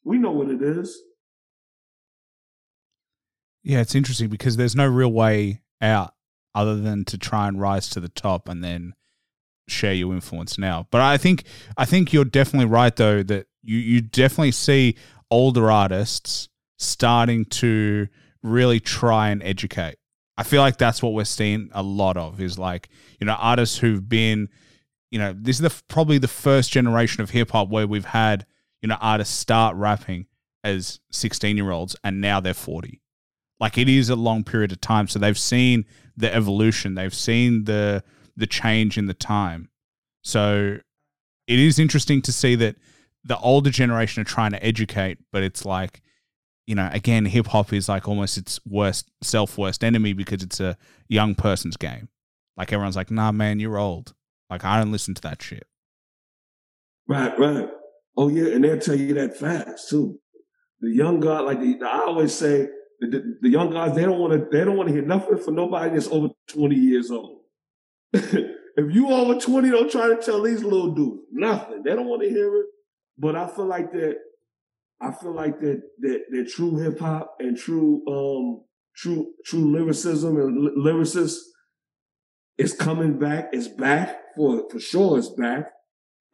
[0.04, 1.00] We know what it is.
[3.62, 6.14] Yeah, it's interesting because there's no real way out
[6.54, 8.94] other than to try and rise to the top and then
[9.68, 10.86] share your influence now.
[10.90, 11.44] But I think
[11.76, 14.96] I think you're definitely right though that you you definitely see
[15.30, 18.06] older artists starting to
[18.42, 19.96] really try and educate.
[20.38, 22.88] I feel like that's what we're seeing a lot of is like,
[23.20, 24.48] you know, artists who've been,
[25.10, 28.46] you know, this is the probably the first generation of hip hop where we've had,
[28.82, 30.26] you know, artists start rapping
[30.62, 33.00] as 16 year olds and now they're 40
[33.58, 35.08] like it is a long period of time.
[35.08, 35.84] So they've seen
[36.16, 36.94] the evolution.
[36.94, 38.02] They've seen the
[38.36, 39.70] the change in the time.
[40.22, 40.78] So
[41.46, 42.76] it is interesting to see that
[43.24, 46.00] the older generation are trying to educate but it's like
[46.66, 50.60] you know again hip hop is like almost its worst self worst enemy because it's
[50.60, 50.76] a
[51.08, 52.08] young person's game
[52.56, 54.14] like everyone's like nah man you're old
[54.50, 55.66] like i don't listen to that shit
[57.08, 57.68] Right, right.
[58.16, 60.18] Oh yeah, and they'll tell you that fast too.
[60.80, 62.68] The young guy, like the, I always say,
[63.00, 65.38] the, the, the young guys, they don't want to, they don't want to hear nothing
[65.38, 67.42] from nobody that's over twenty years old.
[68.12, 71.82] if you over twenty, don't try to tell these little dudes nothing.
[71.82, 72.66] They don't want to hear it.
[73.18, 74.16] But I feel like that.
[75.00, 78.64] I feel like that that, that true hip hop and true um
[78.96, 81.38] true true lyricism and ly- lyricists
[82.58, 83.50] is coming back.
[83.52, 85.18] It's back for for sure.
[85.18, 85.72] It's back.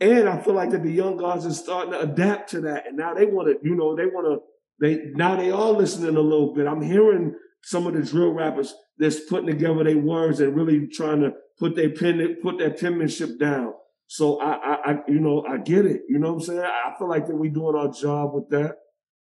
[0.02, 2.88] And I feel like that the young guys are starting to adapt to that.
[2.88, 4.40] And now they want to, you know, they want to,
[4.80, 6.66] they, now they are listening a little bit.
[6.66, 11.20] I'm hearing some of the drill rappers that's putting together their words and really trying
[11.20, 13.74] to put their pen, put their penmanship down.
[14.06, 16.02] So I, I, I, you know, I get it.
[16.08, 16.60] You know what I'm saying?
[16.60, 18.76] I feel like that we're doing our job with that.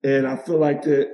[0.04, 1.10] And I feel like that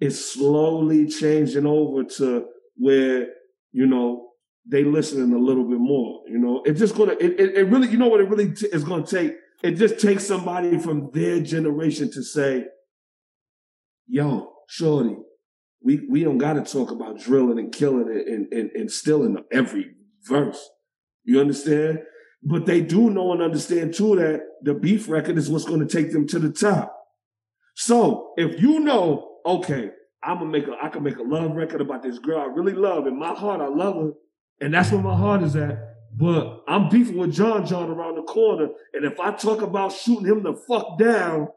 [0.00, 2.46] it's slowly changing over to
[2.76, 3.26] where,
[3.72, 4.28] you know,
[4.70, 6.22] they listening a little bit more.
[6.28, 7.12] You know, it's just gonna.
[7.12, 9.32] It, it, it really, you know, what it really t- is gonna take.
[9.62, 12.66] It just takes somebody from their generation to say,
[14.06, 15.16] "Yo, shorty,
[15.82, 19.42] we we don't got to talk about drilling and killing it and and, and stealing
[19.50, 19.92] every
[20.28, 20.68] verse."
[21.24, 22.00] You understand?
[22.42, 25.86] But they do know and understand too that the beef record is what's going to
[25.86, 26.94] take them to the top.
[27.74, 29.90] So if you know, okay,
[30.22, 32.72] I'm gonna make a, I can make a love record about this girl I really
[32.72, 33.06] love.
[33.06, 34.10] In my heart, I love her.
[34.60, 35.78] And that's where my heart is at.
[36.16, 38.68] But I'm beefing with John John around the corner.
[38.92, 41.48] And if I talk about shooting him the fuck down,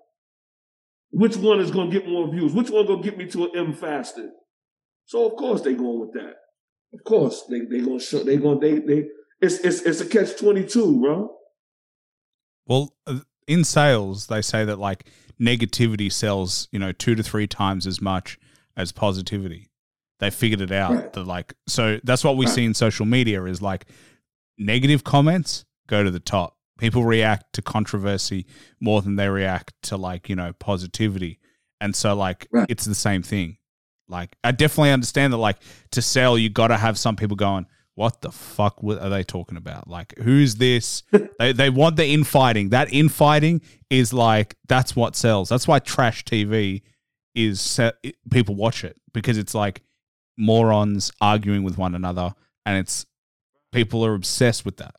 [1.09, 2.53] which one is gonna get more views?
[2.53, 4.29] Which one gonna get me to an M faster?
[5.05, 6.35] So of course they going with that.
[6.93, 9.05] Of course they they gonna show they gonna they they
[9.41, 11.35] it's it's it's a catch twenty two, bro.
[12.67, 15.05] Well, uh, in sales, they say that like
[15.39, 18.37] negativity sells, you know, two to three times as much
[18.77, 19.69] as positivity.
[20.19, 21.13] They figured it out Right.
[21.13, 23.85] that like so that's what we see in social media is like
[24.57, 26.57] negative comments go to the top.
[26.77, 28.45] People react to controversy
[28.79, 31.39] more than they react to like, you know, positivity.
[31.79, 32.67] And so like Right.
[32.69, 33.57] it's the same thing.
[34.07, 35.57] Like I definitely understand that like
[35.91, 37.65] to sell you got to have some people going
[37.95, 39.87] what the fuck are they talking about?
[39.87, 41.03] Like, who's this?
[41.39, 42.69] they, they want the infighting.
[42.69, 45.49] That infighting is like, that's what sells.
[45.49, 46.81] That's why trash TV
[47.35, 47.79] is,
[48.29, 49.81] people watch it because it's like
[50.37, 52.33] morons arguing with one another
[52.65, 53.05] and it's,
[53.71, 54.95] people are obsessed with that.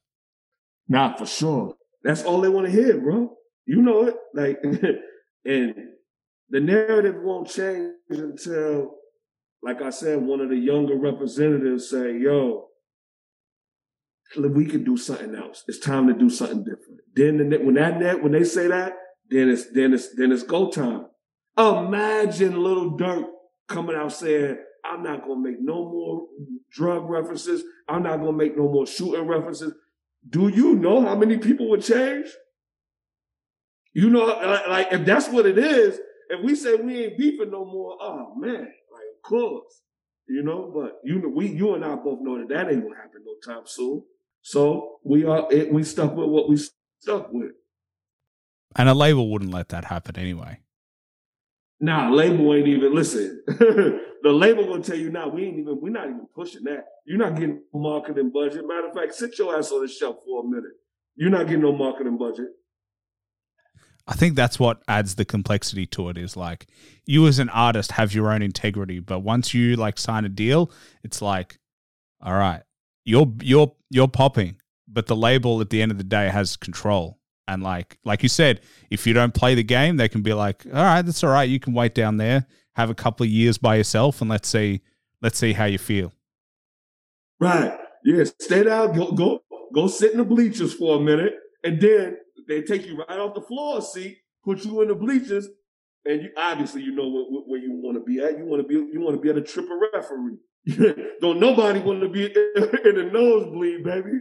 [0.89, 1.75] Nah, for sure.
[2.05, 3.35] That's all they want to hear, bro.
[3.67, 4.17] You know it.
[4.35, 4.59] Like,
[5.45, 5.75] and
[6.51, 8.97] the narrative won't change until,
[9.63, 12.67] like I said, one of the younger representatives say, "Yo,
[14.37, 15.65] we could do something else.
[15.69, 18.95] It's time to do something different." Then, the, when that net, when they say that,
[19.29, 21.07] then it's then it's then it's go time.
[21.59, 23.25] Imagine Lil Durk
[23.69, 26.27] coming out saying, "I'm not gonna make no more
[26.71, 27.63] drug references.
[27.89, 29.75] I'm not gonna make no more shooting references."
[30.29, 32.27] do you know how many people would change?
[33.93, 37.51] You know, like, like, if that's what it is, if we say we ain't beefing
[37.51, 39.83] no more, oh man, like of course,
[40.29, 40.71] you know.
[40.75, 43.55] But you know, we you and I both know that that ain't gonna happen no
[43.55, 44.03] time soon.
[44.43, 46.59] So we are it, we stuck with what we
[47.01, 47.53] stuck with.
[48.77, 50.61] And a label wouldn't let that happen anyway.
[51.81, 53.43] Nah, label ain't even listen.
[53.47, 56.85] the label gonna tell you now we ain't even we're not even pushing that.
[57.05, 58.67] You're not getting marketing budget.
[58.67, 60.73] Matter of fact, sit your ass on the shelf for a minute.
[61.17, 62.49] You're not getting no marketing budget.
[64.07, 66.67] I think that's what adds the complexity to it is like
[67.07, 70.73] you as an artist have your own integrity, but once you like sign a deal,
[71.05, 71.59] it's like,
[72.21, 72.63] all right,
[73.05, 74.57] you're you're you're popping,
[74.89, 77.19] but the label at the end of the day has control.
[77.49, 80.65] And like like you said, if you don't play the game, they can be like,
[80.67, 81.49] all right, that's all right.
[81.49, 82.47] You can wait down there,
[82.77, 84.81] have a couple of years by yourself, and let's see
[85.21, 86.13] let's see how you feel.
[87.41, 87.77] Right.
[88.05, 88.25] Yeah.
[88.41, 88.95] Stay down.
[88.97, 89.43] Go go
[89.75, 91.35] go sit in the bleachers for a minute,
[91.65, 92.17] and then
[92.49, 95.49] they take you right off the floor seat, put you in the bleachers,
[96.05, 98.39] and you obviously you know where, where you want to be at.
[98.39, 100.39] You want to be you want to be at a triple referee.
[101.21, 104.21] Don't nobody want to be in the nosebleed, baby.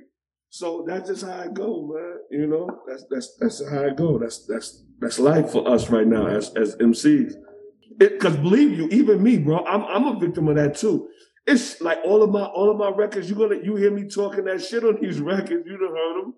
[0.49, 2.17] So that's just how I go, man.
[2.29, 4.17] You know, that's that's that's how I go.
[4.17, 7.33] That's that's that's life for us right now as as MCs.
[7.97, 11.07] Because believe you, even me, bro, I'm I'm a victim of that too.
[11.45, 13.29] It's like all of my all of my records.
[13.29, 15.65] You gonna you hear me talking that shit on these records?
[15.65, 16.33] You done heard them.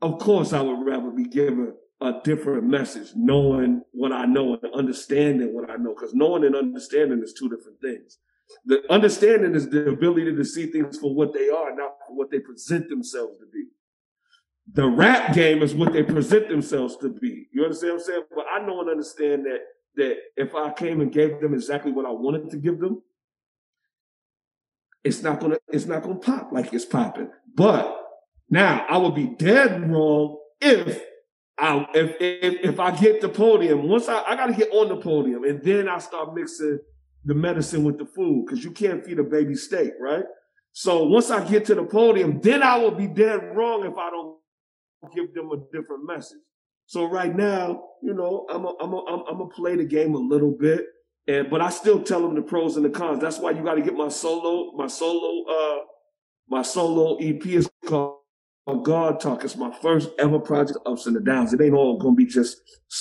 [0.00, 4.74] Of course, I would rather be given a different message, knowing what I know and
[4.74, 5.94] understanding what I know.
[5.94, 8.18] Because knowing and understanding is two different things.
[8.64, 12.30] The understanding is the ability to see things for what they are, not for what
[12.30, 13.64] they present themselves to be.
[14.72, 17.48] The rap game is what they present themselves to be.
[17.52, 18.22] You understand what I'm saying?
[18.34, 19.60] But I know and understand that
[19.96, 23.02] that if I came and gave them exactly what I wanted to give them,
[25.04, 27.30] it's not gonna it's not gonna pop like it's popping.
[27.54, 27.98] But
[28.48, 31.02] now I would be dead wrong if
[31.58, 33.88] I if if, if I get the podium.
[33.88, 36.78] Once I, I gotta get on the podium and then I start mixing
[37.24, 40.24] the medicine with the food because you can't feed a baby steak, right?
[40.72, 44.10] So once I get to the podium, then I will be dead wrong if I
[44.10, 44.38] don't
[45.14, 46.38] give them a different message.
[46.86, 50.14] So right now, you know, I'm a, I'm a, I'm, I'm gonna play the game
[50.14, 50.84] a little bit,
[51.28, 53.20] and but I still tell them the pros and the cons.
[53.20, 55.78] That's why you got to get my solo, my solo, uh,
[56.48, 58.18] my solo EP is called
[58.82, 59.44] God Talk.
[59.44, 61.52] It's my first ever project, ups and the downs.
[61.52, 62.58] It ain't all gonna be just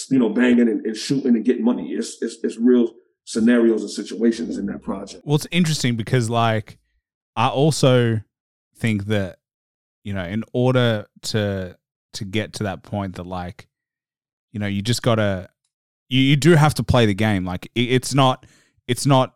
[0.10, 1.90] you know banging and, and shooting and getting money.
[1.92, 2.94] It's it's it's real
[3.32, 5.24] scenarios and situations in that project.
[5.26, 6.78] Well, it's interesting because like
[7.36, 8.22] I also
[8.76, 9.40] think that
[10.04, 11.78] you know in order to
[12.14, 13.68] to get to that point that like
[14.52, 15.50] you know you just gotta
[16.10, 18.46] you, you do have to play the game like it, it's not
[18.88, 19.36] it's not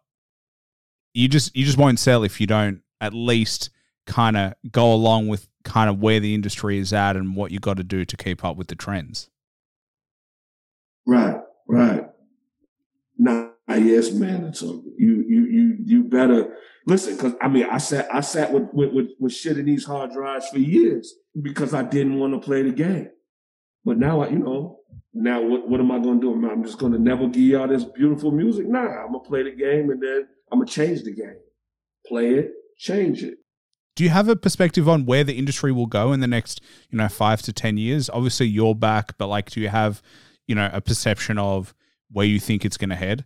[1.14, 3.70] you just you just won't sell if you don't at least
[4.06, 7.60] kind of go along with kind of where the industry is at and what you
[7.60, 9.30] got to do to keep up with the trends
[11.08, 12.10] Right, right.
[13.18, 14.54] Nah, yes, man.
[14.54, 16.56] So you you you you better
[16.86, 20.12] listen, because I mean I sat I sat with, with with shit in these hard
[20.12, 23.10] drives for years because I didn't want to play the game.
[23.84, 24.80] But now I, you know,
[25.14, 26.34] now what what am I gonna do?
[26.34, 28.68] Am I- I'm just gonna never give y'all this beautiful music?
[28.68, 31.38] Nah, I'm gonna play the game and then I'm gonna change the game.
[32.08, 33.38] Play it, change it.
[33.96, 36.62] do you have a perspective on where the industry will go in the next
[36.92, 40.04] you know five to ten years obviously you're back but like do you have
[40.48, 41.74] you know a perception of
[42.12, 43.26] where you think it's going to head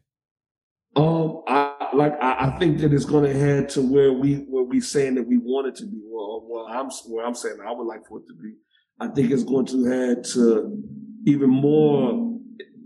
[1.00, 4.64] Um, I like I, I think that it's going to head to where we where
[4.64, 5.98] we saying that we want it to be.
[6.04, 8.56] Well, well, I'm where I'm saying I would like for it to be.
[9.00, 10.78] I think it's going to head to
[11.26, 12.30] even more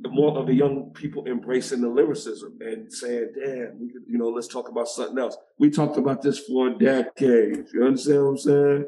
[0.10, 4.28] more of the young people embracing the lyricism and saying, "Damn, we could, you know,
[4.30, 7.72] let's talk about something else." We talked about this for decades.
[7.74, 8.86] You understand what I'm saying?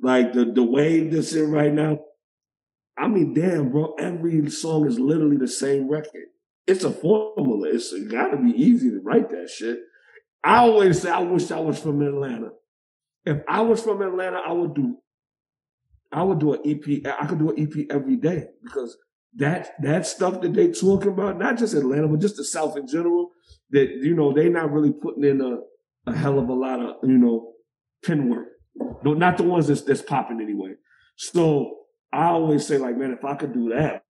[0.00, 2.00] Like the the wave that's in right now.
[2.98, 6.26] I mean, damn, bro, every song is literally the same record.
[6.66, 7.68] It's a formula.
[7.68, 9.78] It's got to be easy to write that shit.
[10.42, 12.50] I always say, I wish I was from Atlanta.
[13.24, 14.98] If I was from Atlanta, I would do,
[16.12, 17.06] I would do an EP.
[17.20, 18.96] I could do an EP every day because
[19.34, 22.86] that that stuff that they talking about, not just Atlanta, but just the South in
[22.86, 23.30] general,
[23.70, 26.96] that you know they not really putting in a, a hell of a lot of
[27.02, 27.52] you know
[28.04, 28.46] pin work.
[29.04, 30.74] No, not the ones that's that's popping anyway.
[31.16, 31.78] So
[32.12, 34.04] I always say, like, man, if I could do that,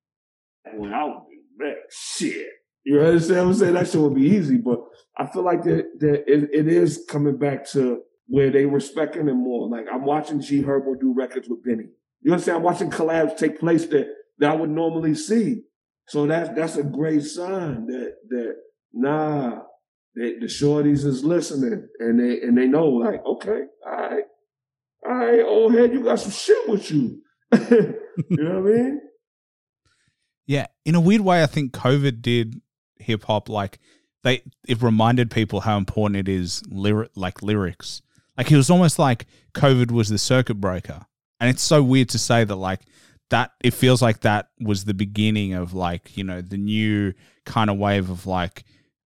[0.74, 1.22] well, I would
[1.56, 2.48] man, shit.
[2.84, 3.74] You understand what I'm saying?
[3.74, 4.78] That shit would be easy, but
[5.18, 9.42] I feel like that that it, it is coming back to where they respecting him
[9.42, 9.68] more.
[9.68, 11.88] Like I'm watching G Herbo do records with Benny.
[12.22, 12.58] You understand?
[12.58, 14.06] I'm watching collabs take place that
[14.38, 15.62] that I would normally see.
[16.08, 18.54] So that's that's a great sign that that
[18.92, 19.62] nah,
[20.14, 24.24] the shorties is listening and they and they know like okay, all right,
[25.04, 27.20] all right, old head, you got some shit with you.
[27.52, 27.96] you
[28.30, 29.00] know what I mean?
[30.86, 32.62] In a weird way, I think COVID did
[32.98, 33.80] hip hop like
[34.22, 38.02] they it reminded people how important it is lyric like lyrics.
[38.38, 41.04] Like it was almost like COVID was the circuit breaker,
[41.40, 42.82] and it's so weird to say that like
[43.30, 47.12] that it feels like that was the beginning of like you know the new
[47.44, 48.62] kind of wave of like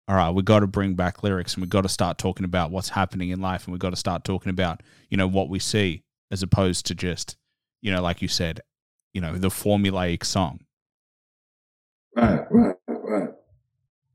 [0.07, 2.71] all right we got to bring back lyrics and we got to start talking about
[2.71, 5.59] what's happening in life and we got to start talking about you know what we
[5.59, 7.37] see as opposed to just
[7.81, 8.61] you know like you said
[9.13, 10.59] you know the formulaic song
[12.17, 13.29] Right, right, right.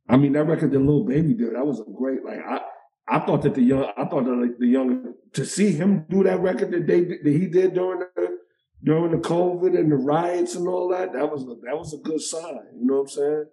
[0.08, 2.24] I mean, that record that Lil Baby did, that was a great.
[2.24, 2.60] Like, I,
[3.06, 6.24] I thought that the young, I thought that like the young to see him do
[6.24, 8.38] that record that they that he did during the
[8.82, 11.12] during the COVID and the riots and all that.
[11.12, 12.58] That was a, that was a good sign.
[12.76, 13.44] You know what I'm saying?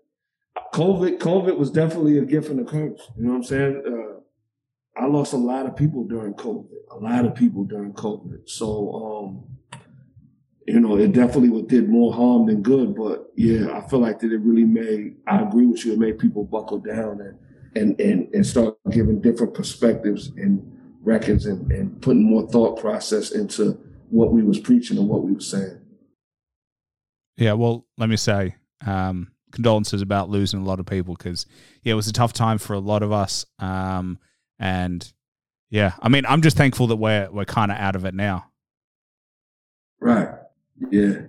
[0.74, 3.02] COVID, COVID was definitely a gift and a curse.
[3.18, 3.84] You know what I'm saying?
[3.86, 6.68] Uh, I lost a lot of people during COVID.
[6.92, 8.50] A lot of people during COVID.
[8.50, 9.59] So, um,
[10.70, 12.96] you know, it definitely did more harm than good.
[12.96, 15.16] But yeah, I feel like that it really made.
[15.28, 15.94] I agree with you.
[15.94, 17.40] It made people buckle down and
[17.76, 20.62] and and, and start giving different perspectives and
[21.02, 25.32] records and, and putting more thought process into what we was preaching and what we
[25.32, 25.80] was saying.
[27.36, 28.56] Yeah, well, let me say,
[28.86, 31.48] um, condolences about losing a lot of people because
[31.82, 33.44] yeah, it was a tough time for a lot of us.
[33.58, 34.20] Um,
[34.60, 35.12] and
[35.72, 38.46] yeah, I mean, I'm just thankful that we're we're kind of out of it now.
[40.00, 40.39] Right.
[40.92, 41.22] Yeah.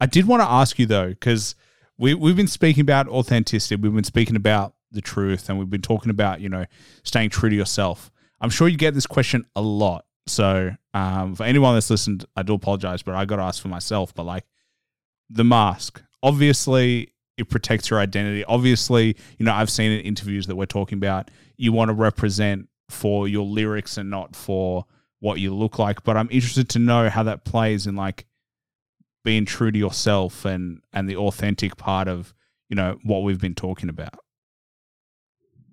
[0.00, 1.54] I did want to ask you though, because
[1.98, 5.82] we we've been speaking about authenticity, we've been speaking about the truth, and we've been
[5.82, 6.66] talking about you know
[7.04, 8.10] staying true to yourself.
[8.40, 10.04] I'm sure you get this question a lot.
[10.26, 13.68] So um, for anyone that's listened, I do apologize, but I got to ask for
[13.68, 14.14] myself.
[14.14, 14.44] But like
[15.30, 18.44] the mask, obviously it protects your identity.
[18.44, 22.68] Obviously, you know I've seen in interviews that we're talking about you want to represent
[22.88, 24.84] for your lyrics and not for
[25.20, 26.02] what you look like.
[26.02, 28.26] But I'm interested to know how that plays in like
[29.24, 32.34] being true to yourself and and the authentic part of
[32.68, 34.18] you know what we've been talking about.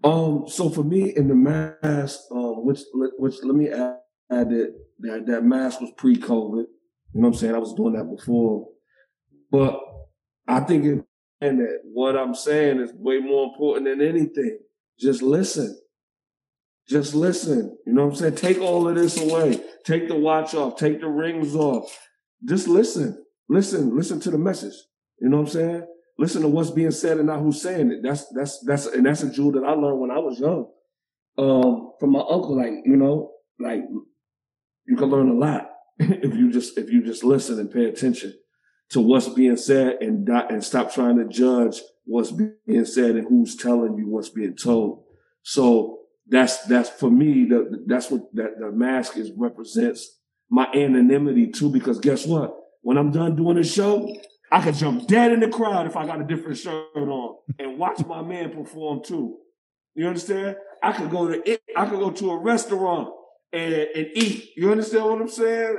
[0.04, 0.46] Um.
[0.48, 3.98] So for me, in the mask, um, which which let me add,
[4.32, 6.66] add that that that mask was pre-COVID.
[7.14, 7.56] You know what I'm saying?
[7.56, 8.68] I was doing that before,
[9.52, 9.80] but
[10.48, 11.04] I think it,
[11.42, 14.60] and that what I'm saying is way more important than anything.
[15.00, 15.80] Just listen.
[16.88, 17.78] Just listen.
[17.86, 18.36] You know what I'm saying?
[18.36, 19.62] Take all of this away.
[19.86, 20.76] Take the watch off.
[20.76, 21.98] Take the rings off.
[22.46, 23.24] Just listen.
[23.50, 23.96] Listen.
[23.96, 24.76] Listen to the message.
[25.20, 25.88] You know what I'm saying?
[26.18, 28.04] Listen to what's being said and not who's saying it.
[28.04, 30.70] That's that's that's and that's a jewel that I learned when I was young.
[31.38, 33.82] Um, from my uncle, like, you know, like
[34.86, 35.70] you can learn a lot
[36.00, 38.34] if you just if you just listen and pay attention
[38.90, 43.28] to what's being said and not, and stop trying to judge what's being said and
[43.28, 45.04] who's telling you what's being told.
[45.44, 47.46] So that's that's for me.
[47.46, 50.20] The, that's what that the mask is represents
[50.50, 51.70] my anonymity too.
[51.70, 52.59] Because guess what?
[52.82, 54.16] When I'm done doing a show,
[54.52, 57.78] I could jump dead in the crowd if I got a different shirt on and
[57.78, 59.38] watch my man perform too.
[59.96, 60.56] You understand?
[60.82, 63.10] I could go to it, I could go to a restaurant
[63.52, 64.52] and, and eat.
[64.56, 65.78] You understand what I'm saying?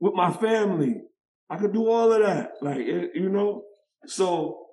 [0.00, 1.02] With my family.
[1.48, 2.52] I could do all of that.
[2.60, 3.64] Like you know?
[4.06, 4.66] So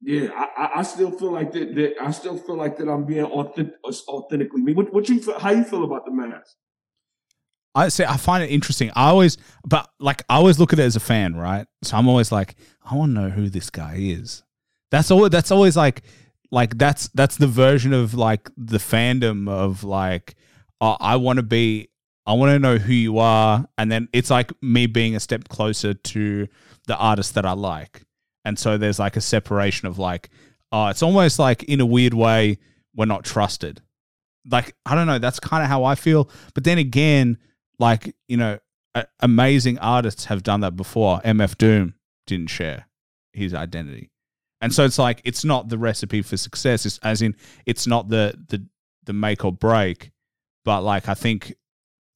[0.00, 3.24] yeah, I, I still feel like that, that I still feel like that I'm being
[3.24, 4.74] authentic, authentically me.
[4.74, 6.56] What, what you feel, how you feel about the mask?
[7.74, 8.90] I say I find it interesting.
[8.94, 11.66] I always, but like I always look at it as a fan, right?
[11.82, 12.54] So I'm always like,
[12.84, 14.42] I want to know who this guy is.
[14.90, 15.28] That's all.
[15.28, 16.02] That's always like,
[16.50, 20.36] like that's that's the version of like the fandom of like,
[20.80, 21.88] uh, I want to be,
[22.26, 25.48] I want to know who you are, and then it's like me being a step
[25.48, 26.46] closer to
[26.86, 28.02] the artist that I like,
[28.44, 30.30] and so there's like a separation of like,
[30.70, 32.58] oh, it's almost like in a weird way
[32.94, 33.80] we're not trusted.
[34.48, 35.18] Like I don't know.
[35.18, 36.30] That's kind of how I feel.
[36.54, 37.38] But then again
[37.78, 38.58] like you know
[38.94, 41.20] a- amazing artists have done that before.
[41.24, 41.94] Mf doom
[42.26, 42.86] didn't share
[43.32, 44.10] his identity.
[44.60, 46.86] And so it's like it's not the recipe for success.
[46.86, 48.64] It's as in it's not the the
[49.04, 50.10] the make or break.
[50.64, 51.54] But like i think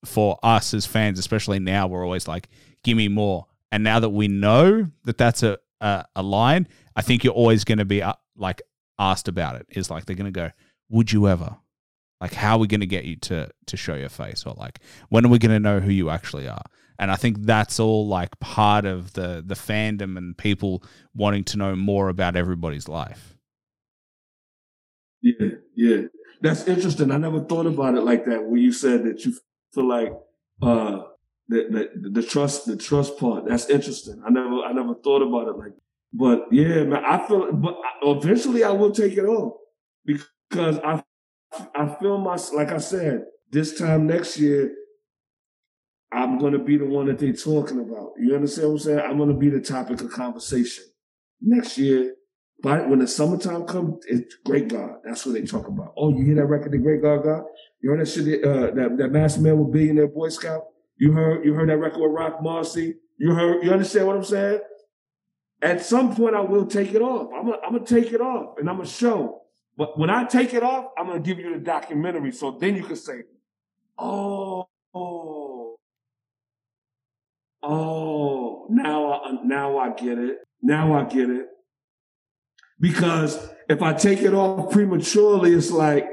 [0.04, 2.48] for us as fans especially now we're always like
[2.84, 3.46] give me more.
[3.70, 7.62] And now that we know that that's a a, a line i think you're always
[7.62, 8.62] going to be uh, like
[8.98, 9.66] asked about it.
[9.70, 10.50] is like they're going to go
[10.88, 11.56] would you ever
[12.20, 14.80] like, how are we going to get you to to show your face, or like,
[15.08, 16.64] when are we going to know who you actually are?
[16.98, 20.82] And I think that's all like part of the the fandom and people
[21.14, 23.36] wanting to know more about everybody's life.
[25.22, 26.02] Yeah, yeah,
[26.40, 27.10] that's interesting.
[27.10, 28.44] I never thought about it like that.
[28.44, 29.34] When you said that you
[29.72, 30.12] feel like
[30.62, 31.02] uh,
[31.48, 33.46] the, the the trust the trust part.
[33.46, 34.22] That's interesting.
[34.26, 35.72] I never I never thought about it like.
[36.12, 37.52] But yeah, man, I feel.
[37.52, 39.54] But eventually, I will take it off
[40.04, 41.02] because I
[41.74, 44.74] I feel my like I said, this time next year,
[46.12, 48.12] I'm gonna be the one that they're talking about.
[48.18, 49.00] You understand what I'm saying?
[49.00, 50.84] I'm gonna be the topic of conversation
[51.40, 52.14] next year.
[52.60, 54.96] But when the summertime comes, it's Great God.
[55.04, 55.94] That's what they talk about.
[55.96, 57.44] Oh, you hear that record, The Great God God?
[57.80, 60.64] You heard that shit, uh, that, that Master Man with Billionaire Boy Scout?
[60.96, 62.94] You heard you heard that record with Roc Marci?
[63.16, 64.60] You heard you understand what I'm saying?
[65.62, 67.28] at some point I will take it off.
[67.34, 69.42] I'm gonna I'm gonna take it off and I'm gonna show.
[69.78, 72.32] But when I take it off, I'm gonna give you the documentary.
[72.32, 73.22] So then you can say,
[73.96, 75.76] oh, oh,
[77.62, 80.38] oh, now I now I get it.
[80.60, 81.46] Now I get it.
[82.80, 86.08] Because if I take it off prematurely, it's like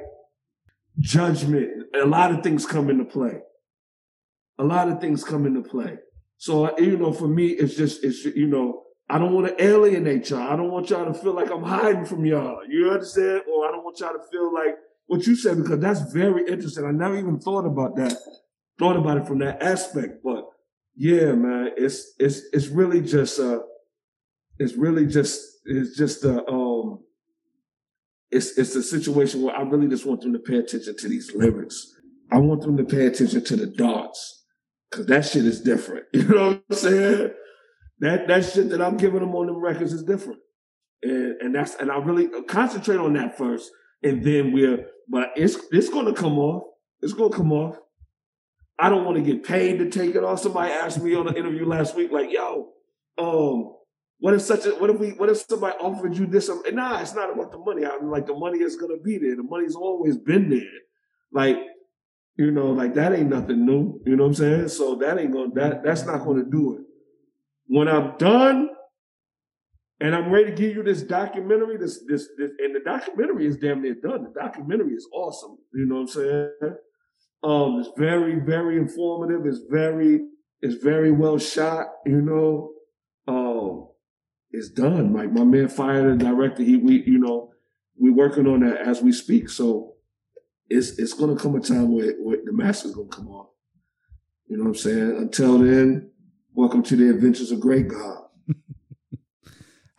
[1.00, 1.88] judgment.
[2.00, 3.40] A lot of things come into play.
[4.60, 5.98] A lot of things come into play.
[6.38, 10.30] So you know, for me, it's just it's you know, I don't want to alienate
[10.30, 10.42] y'all.
[10.42, 12.60] I don't want y'all to feel like I'm hiding from y'all.
[12.68, 13.44] You understand?
[13.52, 14.76] Or I don't want y'all to feel like
[15.08, 16.86] what you said because that's very interesting.
[16.86, 18.18] I never even thought about that.
[18.80, 20.46] Thought about it from that aspect, but
[20.96, 23.60] yeah, man, it's it's it's really just uh,
[24.60, 27.00] it's really just it's just a um,
[28.32, 31.32] it's it's a situation where I really just want them to pay attention to these
[31.34, 31.94] lyrics.
[32.32, 34.46] I want them to pay attention to the darts
[34.90, 36.06] because that shit is different.
[36.14, 37.32] You know what I'm saying?
[38.00, 40.40] That that shit that I'm giving them on the records is different,
[41.02, 43.72] and and that's and I really concentrate on that first,
[44.04, 44.88] and then we're.
[45.08, 46.64] But it's it's to come off.
[47.02, 47.78] It's to come off.
[48.78, 50.42] I don't want to get paid to take it off.
[50.42, 52.74] Somebody asked me on an interview last week, like, "Yo,
[53.18, 53.76] um,
[54.20, 57.00] what if such a what if we what if somebody offered you this?" And nah,
[57.00, 57.86] it's not about the money.
[57.86, 59.36] I'm like, the money is gonna be there.
[59.36, 60.80] The money's always been there.
[61.32, 61.58] Like,
[62.36, 64.02] you know, like that ain't nothing new.
[64.06, 64.68] You know what I'm saying?
[64.70, 66.82] So that ain't gonna that that's not gonna do it.
[67.68, 68.70] When I'm done
[70.00, 73.58] and I'm ready to give you this documentary, this this, this and the documentary is
[73.58, 74.24] damn near done.
[74.24, 75.58] The documentary is awesome.
[75.74, 76.52] You know what I'm saying?
[77.44, 79.46] Um, it's very, very informative.
[79.46, 80.22] It's very,
[80.62, 81.88] it's very well shot.
[82.06, 82.72] You know,
[83.28, 83.88] um,
[84.52, 85.14] it's done.
[85.14, 86.64] Like my man fired a director.
[86.64, 87.52] He, we, you know,
[88.00, 89.50] we working on that as we speak.
[89.50, 89.94] So
[90.70, 93.50] it's it's gonna come a time where, where the mask is gonna come off.
[94.48, 95.18] You know what I'm saying?
[95.18, 96.12] Until then,
[96.56, 98.24] welcome to the adventures of Great God.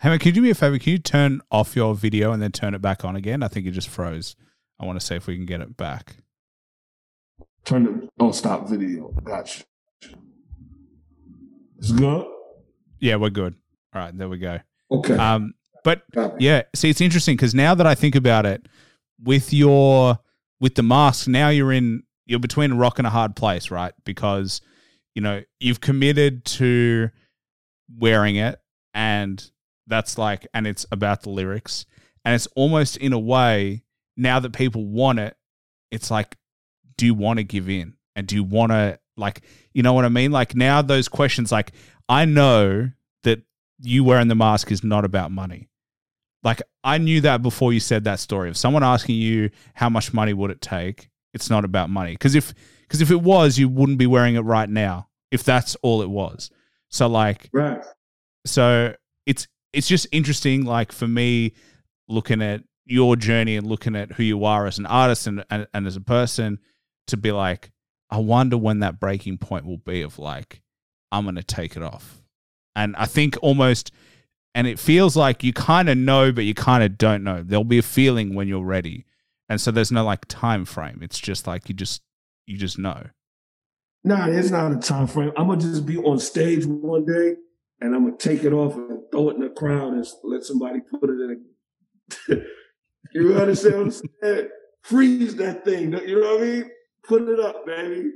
[0.02, 0.78] Man, can you do me a favor?
[0.78, 3.42] Can you turn off your video and then turn it back on again?
[3.42, 4.36] I think it just froze.
[4.80, 6.16] I want to see if we can get it back.
[7.64, 9.09] Turn the oh stop video.
[9.24, 9.64] Gotcha.
[11.78, 12.24] It's good.
[13.00, 13.54] Yeah, we're good.
[13.94, 14.61] All right, there we go.
[14.90, 15.14] Okay.
[15.14, 16.02] Um, but
[16.38, 18.66] yeah, see, it's interesting because now that I think about it,
[19.22, 20.18] with your
[20.61, 23.92] with the mask, now you're in you're between a rock and a hard place, right?
[24.04, 24.61] Because
[25.16, 27.10] you know you've committed to
[27.98, 28.60] wearing it,
[28.94, 29.50] and
[29.88, 31.86] that's like, and it's about the lyrics,
[32.24, 33.82] and it's almost in a way
[34.16, 35.36] now that people want it,
[35.90, 36.36] it's like,
[36.96, 39.40] do you want to give in, and do you want to like,
[39.72, 40.30] you know what I mean?
[40.30, 41.72] Like now those questions, like
[42.08, 42.90] I know
[43.22, 43.42] that
[43.80, 45.70] you wearing the mask is not about money.
[46.42, 48.50] Like I knew that before you said that story.
[48.50, 52.12] of someone asking you how much money would it take, it's not about money.
[52.12, 55.08] Because if because if it was, you wouldn't be wearing it right now.
[55.30, 56.50] If that's all it was.
[56.88, 57.84] So like right.
[58.44, 58.94] so
[59.26, 61.52] it's it's just interesting, like for me,
[62.08, 65.66] looking at your journey and looking at who you are as an artist and, and,
[65.74, 66.58] and as a person,
[67.08, 67.72] to be like,
[68.08, 70.62] I wonder when that breaking point will be of like,
[71.10, 72.22] I'm gonna take it off.
[72.76, 73.90] And I think almost
[74.56, 77.42] and it feels like you kind of know, but you kind of don't know.
[77.42, 79.04] There'll be a feeling when you're ready,
[79.49, 81.01] and so there's no like time frame.
[81.03, 82.03] It's just like you just
[82.47, 83.05] you just know.
[84.05, 85.32] Nah, it's not a time frame.
[85.36, 87.34] I'm gonna just be on stage one day
[87.80, 90.80] and I'm gonna take it off and throw it in the crowd and let somebody
[90.80, 91.44] put it in
[92.30, 92.36] a
[93.14, 93.90] You understand what I'm
[94.22, 94.49] saying?
[94.82, 95.92] Freeze that thing.
[95.92, 96.70] You know what I mean?
[97.05, 98.11] Put it up, baby.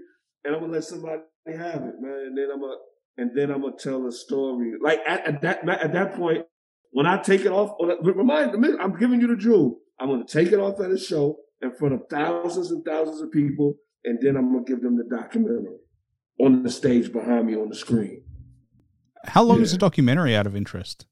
[0.45, 2.25] And I'm gonna let somebody have it, man.
[2.27, 2.77] And then I'm gonna
[3.19, 4.75] and then I'm gonna tell a story.
[4.81, 6.47] Like at, at that at that point,
[6.93, 9.80] when I take it off, remind I'm giving you the jewel.
[10.01, 13.31] I'm gonna take it off at a show in front of thousands and thousands of
[13.31, 13.75] people,
[14.05, 15.77] and then I'm gonna give them the documentary
[16.41, 18.23] on the stage behind me on the screen.
[19.27, 21.07] How long is the documentary out of interest?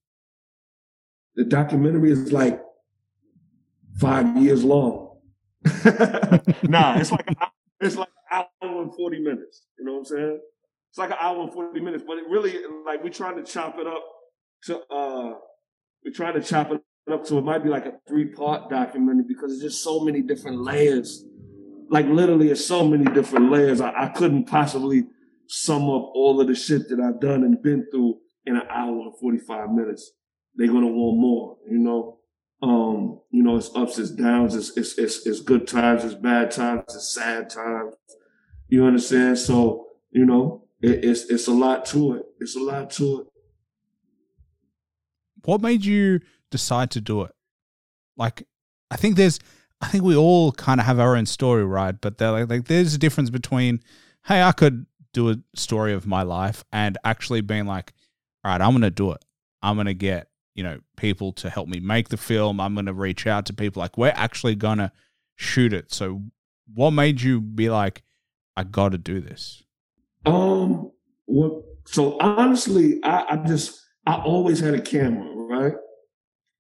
[1.34, 2.62] The documentary is like
[3.99, 5.18] five years long.
[6.62, 9.66] nah, it's like an hour, it's like an hour and forty minutes.
[9.78, 10.41] You know what I'm saying?
[10.91, 12.55] It's like an hour and forty minutes, but it really
[12.86, 14.03] like we're trying to chop it up
[14.64, 15.34] to uh
[16.05, 16.82] we're trying to chop it up
[17.23, 20.61] so it might be like a three part documentary because there's just so many different
[20.61, 21.25] layers.
[21.91, 23.81] Like literally, it's so many different layers.
[23.81, 25.05] I, I couldn't possibly
[25.47, 29.01] sum up all of the shit that I've done and been through in an hour
[29.01, 30.13] and forty five minutes.
[30.55, 32.19] They're gonna want more, you know.
[32.61, 36.51] Um, you know, it's ups, it's downs, it's it's it's, it's good times, it's bad
[36.51, 37.95] times, it's sad times.
[38.69, 39.39] You understand?
[39.39, 42.23] So, you know, it, it's it's a lot to it.
[42.41, 43.27] It's a lot to it.
[45.45, 47.32] What made you decide to do it?
[48.16, 48.46] Like,
[48.90, 49.38] I think there's,
[49.80, 51.99] I think we all kind of have our own story, right?
[52.01, 53.80] But they're like, like, there's a difference between,
[54.26, 57.92] hey, I could do a story of my life and actually being like,
[58.44, 59.24] all right, I'm going to do it.
[59.62, 62.61] I'm gonna get you know people to help me make the film.
[62.61, 64.92] I'm gonna reach out to people like we're actually gonna
[65.36, 65.92] shoot it.
[65.92, 66.22] So,
[66.72, 68.03] what made you be like,
[68.57, 69.62] I got to do this?
[70.26, 70.92] Um,
[71.26, 75.74] well, so honestly, I, I just I always had a camera, right?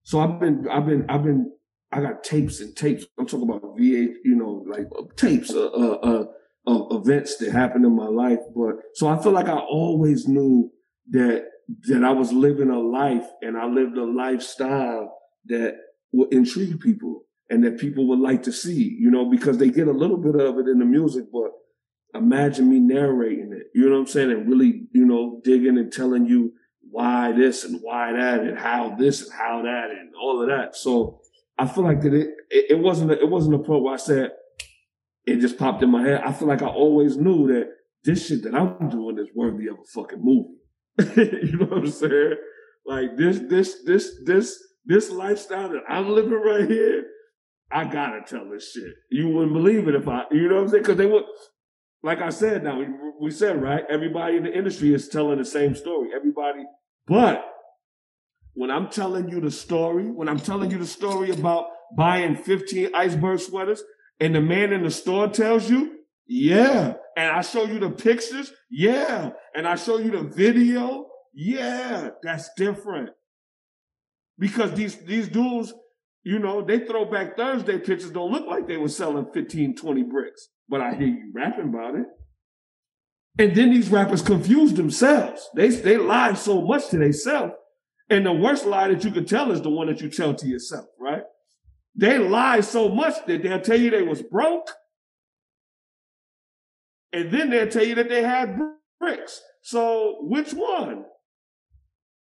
[0.08, 1.52] So I've been I've been I've been
[1.92, 3.04] I got tapes and tapes.
[3.18, 6.24] I'm talking about VH, you know, like uh, tapes, uh, uh,
[6.66, 8.38] uh, events that happened in my life.
[8.56, 10.70] But so I feel like I always knew
[11.10, 11.44] that
[11.88, 15.76] that I was living a life and I lived a lifestyle that
[16.12, 19.88] would intrigue people and that people would like to see, you know, because they get
[19.88, 21.50] a little bit of it in the music, but
[22.18, 24.30] imagine me narrating it, you know what I'm saying?
[24.30, 26.54] And really, you know, digging and telling you
[26.90, 30.76] why this and why that and how this and how that and all of that.
[30.76, 31.20] So
[31.58, 34.30] I feel like that it, it, wasn't, a, it wasn't a point where I said,
[35.26, 36.22] it just popped in my head.
[36.24, 37.70] I feel like I always knew that
[38.04, 40.56] this shit that I'm doing is worthy of a fucking movie.
[41.16, 42.34] you know what I'm saying?
[42.86, 47.04] Like this, this, this, this, this lifestyle that I'm living right here,
[47.70, 48.94] I gotta tell this shit.
[49.10, 50.82] You wouldn't believe it if I, you know what I'm saying?
[50.84, 51.24] Because they would,
[52.02, 52.80] like I said, now
[53.20, 53.84] we, said right.
[53.90, 56.10] Everybody in the industry is telling the same story.
[56.14, 56.64] Everybody,
[57.06, 57.44] but
[58.54, 62.94] when I'm telling you the story, when I'm telling you the story about buying 15
[62.94, 63.82] iceberg sweaters,
[64.20, 68.52] and the man in the store tells you, yeah, and I show you the pictures,
[68.70, 73.10] yeah, and I show you the video, yeah, that's different.
[74.38, 75.72] Because these these dudes,
[76.22, 80.02] you know, they throw back Thursday pictures don't look like they were selling 15, 20
[80.04, 80.48] bricks.
[80.68, 82.06] But I hear you rapping about it.
[83.38, 85.48] And then these rappers confuse themselves.
[85.54, 87.52] They they lie so much to themselves.
[88.10, 90.46] And the worst lie that you could tell is the one that you tell to
[90.46, 91.22] yourself, right?
[91.94, 94.70] They lie so much that they'll tell you they was broke.
[97.12, 98.58] And then they'll tell you that they had
[98.98, 99.40] bricks.
[99.62, 101.04] So which one?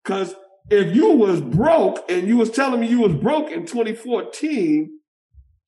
[0.05, 0.35] Cause
[0.71, 4.99] if you was broke and you was telling me you was broke in 2014,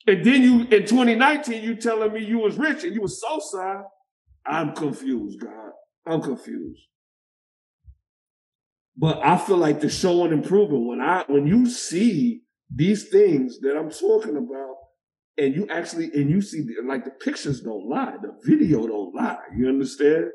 [0.06, 3.40] and then you in 2019 you telling me you was rich and you was so
[3.40, 3.82] sad,
[4.46, 5.72] I'm confused, God.
[6.06, 6.82] I'm confused.
[8.96, 12.42] But I feel like the showing improvement when I when you see
[12.74, 14.74] these things that I'm talking about,
[15.38, 19.38] and you actually and you see like the pictures don't lie, the video don't lie.
[19.56, 20.26] You understand?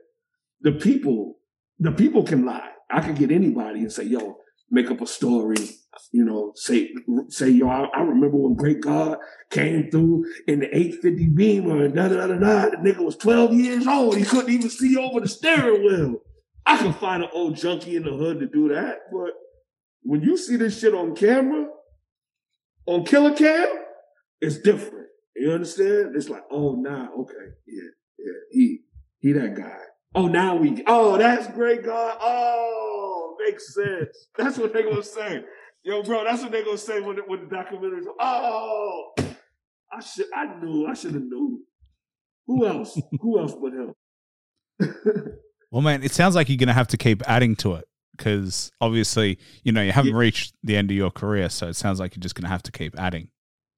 [0.62, 1.38] The people,
[1.80, 2.70] the people can lie.
[2.90, 4.38] I can get anybody and say, "Yo,
[4.72, 5.78] make up a story."
[6.12, 6.94] You know, say
[7.30, 9.18] say, "Yo, I, I remember when Great God
[9.50, 13.54] came through in the 850 Beamer and da da da da." The nigga was 12
[13.54, 14.18] years old.
[14.18, 16.22] He couldn't even see over the steering wheel.
[16.66, 19.32] I can find an old junkie in the hood to do that, but
[20.04, 21.68] when you see this shit on camera,
[22.86, 23.68] on Killa Cam,
[24.40, 25.08] it's different.
[25.36, 26.16] You understand?
[26.16, 27.36] It's like, oh, nah, okay,
[27.68, 28.80] yeah, yeah, he,
[29.20, 29.78] he that guy.
[30.14, 32.18] Oh, now we, oh, that's great God.
[32.20, 32.91] Oh,
[33.46, 34.28] makes sense.
[34.38, 35.44] That's what they're gonna say.
[35.84, 38.08] Yo, bro, that's what they're gonna say when the, when the documentary's.
[38.20, 39.14] Oh,
[39.92, 41.60] I should, I knew, I should have known.
[42.48, 43.00] Who else?
[43.22, 43.94] Who else but him?
[45.74, 47.86] Well, man, it sounds like you're going to have to keep adding to it
[48.18, 50.18] because obviously, you know, you haven't Yeah.
[50.18, 51.48] reached the end of your career.
[51.50, 53.30] So it sounds like you're just going to have to keep adding.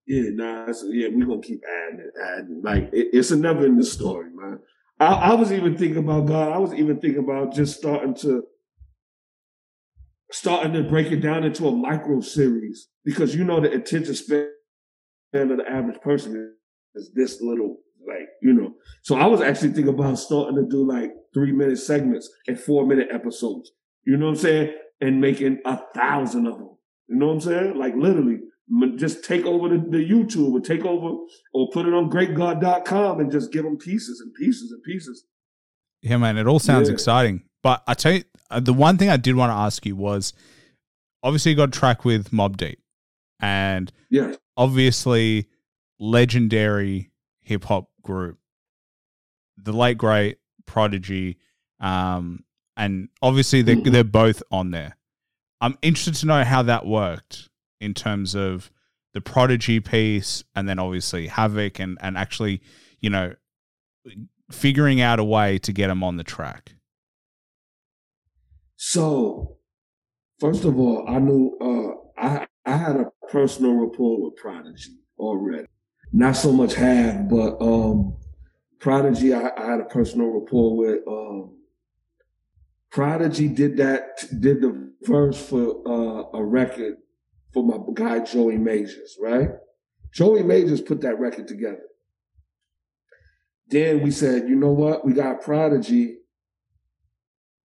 [0.08, 2.62] Yeah, nah, yeah, we're gonna keep adding it, adding.
[2.64, 4.58] Like it, it's another in the story, man.
[5.00, 6.52] I, I was even thinking about God.
[6.52, 8.44] I was even thinking about just starting to
[10.34, 14.48] starting to break it down into a micro series because you know the attention span
[15.34, 16.56] of the average person
[16.96, 17.78] is this little,
[18.08, 18.74] like you know.
[19.04, 22.86] So I was actually thinking about starting to do like three minute segments and four
[22.86, 23.72] minute episodes.
[24.06, 24.74] You know what I'm saying?
[25.02, 26.70] And making a thousand of them.
[27.08, 27.78] You know what I'm saying?
[27.78, 28.40] Like literally,
[28.96, 31.16] just take over the, the YouTube or take over
[31.54, 35.26] or put it on greatgod.com and just give them pieces and pieces and pieces.
[36.02, 36.94] Yeah, man, it all sounds Yeah.
[36.94, 37.44] exciting.
[37.62, 38.24] But I tell you,
[38.60, 40.34] the one thing I did want to ask you was
[41.22, 42.80] obviously you got track with Mobb Deep
[43.40, 44.36] and Yeah.
[44.58, 45.48] obviously
[46.00, 48.40] legendary hip hop group,
[49.58, 51.38] the late great Prodigy,
[51.80, 52.44] um,
[52.78, 53.92] and obviously they Mhm.
[53.92, 54.98] they're both on there.
[55.62, 57.50] I'm interested to know how that worked
[57.80, 58.72] in terms of
[59.14, 62.62] the Prodigy piece, and then obviously Havoc, and and actually,
[63.00, 63.36] you know,
[64.52, 66.76] figuring out a way to get them on the track.
[68.86, 69.60] So,
[70.42, 75.68] first of all, I knew uh, I I had a personal rapport with Prodigy already.
[76.12, 78.18] Not so much have, but um,
[78.80, 81.00] Prodigy, I, I had a personal rapport with.
[81.08, 81.60] Um,
[82.92, 86.96] Prodigy did that, did the verse for uh, a record
[87.54, 89.52] for my guy Joey Majors, right?
[90.12, 91.88] Joey Majors put that record together.
[93.68, 95.06] Then we said, you know what?
[95.06, 96.18] We got Prodigy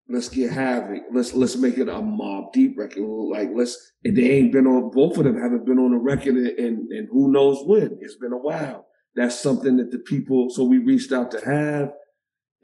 [0.09, 1.03] let's get Havoc.
[1.13, 3.03] Let's let's make it a Mobb Deep record.
[3.03, 3.93] Like let's.
[4.05, 4.91] And they ain't been on.
[4.91, 7.99] Both of them haven't been on a record in, in who knows when.
[8.01, 8.87] It's been a while.
[9.15, 10.51] That's something that the people.
[10.51, 11.93] So we reached out to have.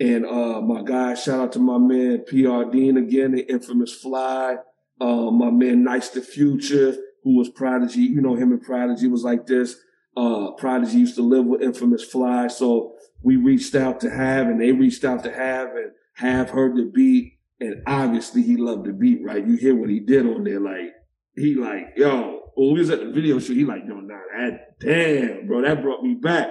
[0.01, 4.57] And uh my guy, shout out to my man PR Dean again, the infamous Fly.
[5.01, 8.03] Uh, my man Nice the Future, who was Prodigy.
[8.03, 9.77] You know him and Prodigy was like this.
[10.17, 14.61] Uh, Prodigy used to live with infamous Fly, so we reached out to Have, and
[14.61, 18.93] they reached out to Have, and Have heard the beat, and obviously he loved the
[18.93, 19.47] beat, right?
[19.47, 20.93] You hear what he did on there, like
[21.37, 24.79] he like, yo, when we was at the video shoot, he like, yo, nah, that
[24.81, 26.49] damn, bro, that brought me back.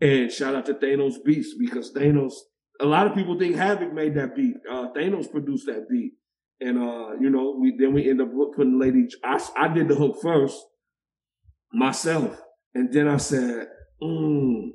[0.00, 2.32] And shout out to Thanos Beats because Thanos,
[2.80, 4.54] a lot of people think Havoc made that beat.
[4.70, 6.12] Uh, Thanos produced that beat.
[6.60, 9.08] And uh, you know, we then we end up putting Lady.
[9.24, 10.58] I, I did the hook first
[11.72, 12.38] myself,
[12.74, 13.68] and then I said,
[14.02, 14.68] mm,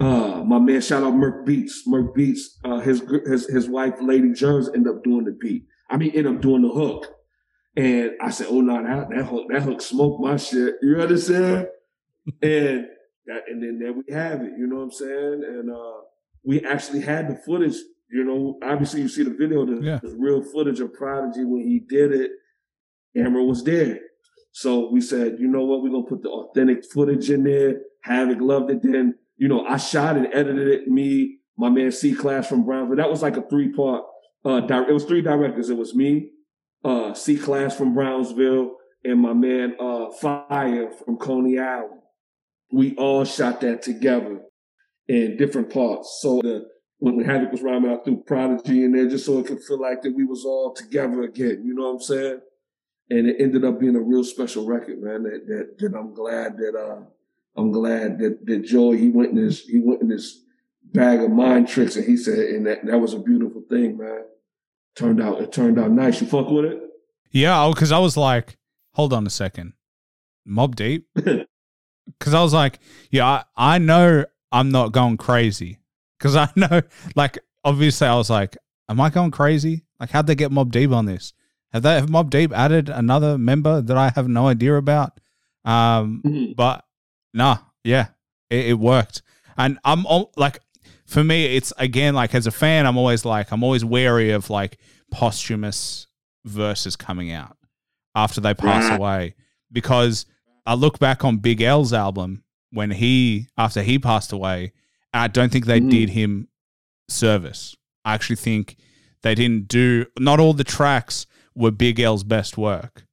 [0.00, 1.82] uh, my man, shout out Merc Beats.
[1.86, 5.64] Merc Beats, uh, his his his wife, Lady Jones, ended up doing the beat.
[5.90, 7.06] I mean, ended up doing the hook.
[7.76, 10.74] And I said, oh no, that, that hook, that hook smoked my shit.
[10.82, 11.68] You understand?
[12.42, 12.86] and
[13.26, 14.52] that, and then there we have it.
[14.58, 15.42] You know what I'm saying?
[15.46, 16.00] And uh,
[16.44, 17.76] we actually had the footage.
[18.10, 20.00] You know, obviously you see the video, the, Yeah.
[20.02, 22.30] the real footage of Prodigy when he did it.
[23.16, 23.98] Amber was there.
[24.52, 27.80] So we said, you know what, we're gonna put the authentic footage in there.
[28.02, 28.82] Havoc loved it.
[28.82, 30.88] Then, you know, I shot and edited it.
[30.88, 32.96] Me, my man C Class from Brownsville.
[32.96, 34.04] That was like a three part.
[34.44, 35.70] Uh, di- it was three directors.
[35.70, 36.30] It was me,
[36.84, 42.00] uh, C Class from Brownsville, and my man uh, Fire from Coney Island.
[42.70, 44.40] We all shot that together
[45.06, 46.18] in different parts.
[46.20, 46.66] So the
[46.98, 50.02] when, Havoc was rhyming, I threw Prodigy in there just so it could feel like
[50.02, 51.62] that we was all together again.
[51.64, 52.40] You know what I'm saying?
[53.10, 55.22] And it ended up being a real special record, man.
[55.22, 57.04] That that, that I'm glad that uh
[57.58, 60.42] I'm glad that that Joey he went in his he went in his
[60.92, 64.22] bag of mind tricks and he said and that that was a beautiful thing, man.
[64.96, 66.20] Turned out it turned out nice.
[66.20, 66.80] You fuck with it?
[67.30, 68.56] Yeah, because I was like,
[68.94, 69.74] hold on a second,
[70.48, 71.06] Mobb Deep.
[72.18, 72.78] Because I was like,
[73.10, 75.78] yeah, I, I know I'm not going crazy.
[76.18, 76.80] Because I know,
[77.14, 78.56] like, obviously, I was like,
[78.88, 79.84] am I going crazy?
[80.00, 81.34] Like, how'd they get Mobb Deep on this?
[81.72, 85.20] Have they have Mobb Deep added another member that I have no idea about?
[85.66, 86.56] Um, Mhm.
[86.56, 86.82] but
[87.38, 88.08] nah, yeah,
[88.50, 89.22] it, it worked.
[89.56, 90.04] And I'm
[90.36, 90.58] like,
[91.06, 94.50] for me, it's again like as a fan, I'm always like, I'm always wary of
[94.50, 94.78] like
[95.10, 96.06] posthumous
[96.44, 97.56] verses coming out
[98.14, 98.96] after they pass Right.
[98.96, 99.34] away
[99.72, 100.26] because
[100.66, 104.72] I look back on Big L's album when he after he passed away,
[105.14, 105.90] and I don't think they Mhm.
[105.90, 106.48] did him
[107.08, 107.74] service.
[108.04, 108.76] I actually think
[109.22, 113.04] they didn't do not all the tracks were Big L's best work.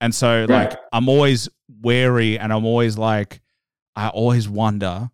[0.00, 1.48] And so like I'm always
[1.82, 3.40] wary and I'm always like
[3.96, 5.10] I always wonder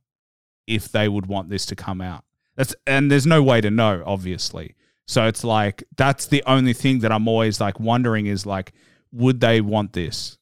[0.67, 2.25] if they would want this to come out.
[2.57, 4.75] That's and there's no way to know obviously.
[5.07, 8.73] So it's like that's the only thing that I'm always like wondering is like
[9.13, 10.39] would they want this?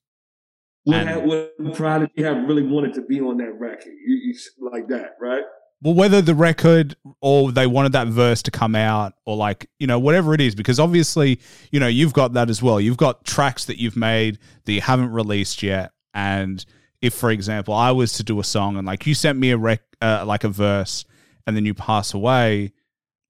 [0.87, 3.93] Would, And- have, would Prodigy have really wanted to be on that record?
[4.07, 5.45] You, you, like that, right?
[5.83, 9.87] Well, whether the record or they wanted that verse to come out or like, you
[9.87, 12.81] know, whatever it is, because obviously, you know, you've got that as well.
[12.81, 15.93] You've got tracks that you've made that you haven't released yet.
[16.15, 16.65] And
[17.05, 19.59] if, for example, I was to do a song and like you sent me a
[19.59, 21.05] rec, uh, like a verse
[21.47, 22.73] and then you pass away,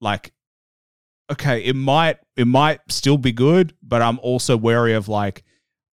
[0.00, 0.32] like,
[1.28, 5.42] okay, it might, it might still be good, but I'm also wary of like,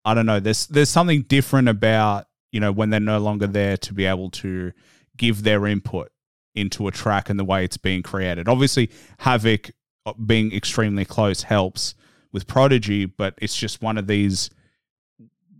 [0.06, 3.78] I don't know, there's, there's something different about, you know, when they're no longer there
[3.78, 4.74] to be able to
[5.18, 6.12] give their input
[6.54, 8.48] into a track and the way it's being created.
[8.48, 9.72] Obviously, Havoc
[10.06, 11.96] uh, being extremely close helps
[12.32, 14.52] with Prodigy, but it's just one of these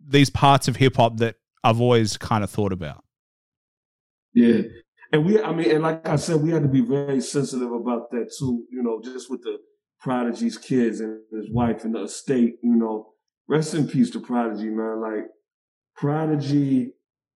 [0.08, 3.04] these parts of hip hop that I've always kind of thought about.
[4.34, 4.62] Yeah.
[5.12, 8.12] And we, I mean, and like I said, we had to be very sensitive about
[8.12, 9.58] that too, you know, just with the
[10.00, 13.10] Prodigy's kids and his wife and the estate, you know.
[13.48, 15.02] Rest in peace to Prodigy, man.
[15.02, 15.28] Like,
[15.96, 16.94] Prodigy,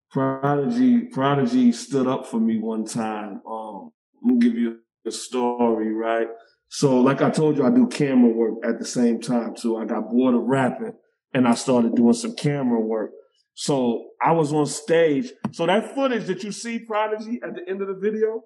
[0.09, 3.41] Prodigy, Prodigy stood up for me one time.
[3.45, 3.91] Um,
[4.23, 6.28] I'm give you a story, right?
[6.69, 9.78] So, like I told you, I do camera work at the same time too.
[9.78, 10.93] I got bored of rapping
[11.34, 13.11] and I started doing some camera work.
[13.56, 15.32] So I was on stage.
[15.53, 18.43] So that footage that you see Prodigy at the end of the video,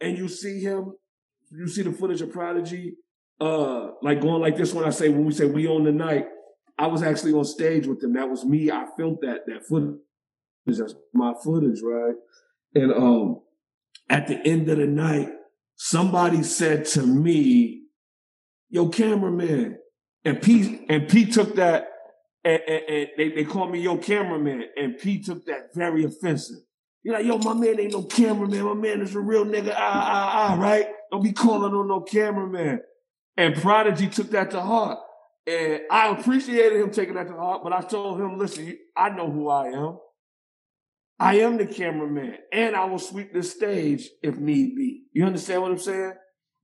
[0.00, 0.92] and you see him,
[1.50, 2.94] you see the footage of Prodigy,
[3.40, 6.26] uh, like going like this when I say when we say we on the night.
[6.78, 8.12] I was actually on stage with them.
[8.14, 8.70] That was me.
[8.70, 9.98] I filmed that that footage.
[10.66, 12.14] That's my footage, right?
[12.74, 13.40] And um,
[14.08, 15.30] at the end of the night,
[15.76, 17.84] somebody said to me,
[18.68, 19.78] "Yo, cameraman,"
[20.24, 21.89] and Pete and Pete took that
[22.44, 26.58] and, and, and they, they called me yo cameraman, and P took that very offensive.
[27.02, 28.62] You're like, yo, my man ain't no cameraman.
[28.64, 29.72] My man is a real nigga.
[29.74, 30.86] Ah, ah, ah, right?
[31.10, 32.80] Don't be calling on no cameraman.
[33.36, 34.98] And Prodigy took that to heart.
[35.46, 39.30] And I appreciated him taking that to heart, but I told him, listen, I know
[39.30, 39.98] who I am.
[41.18, 45.02] I am the cameraman, and I will sweep the stage if need be.
[45.12, 46.14] You understand what I'm saying?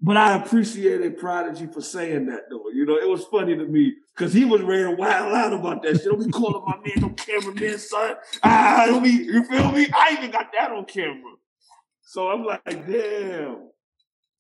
[0.01, 2.69] But I appreciated Prodigy for saying that, though.
[2.73, 5.97] You know, it was funny to me because he was ready wild out about that
[5.97, 6.05] shit.
[6.05, 8.17] Don't be calling my man no cameraman, son.
[8.43, 9.89] Ah, don't be, you feel me?
[9.95, 11.33] I even got that on camera.
[12.03, 13.71] So I'm like, damn.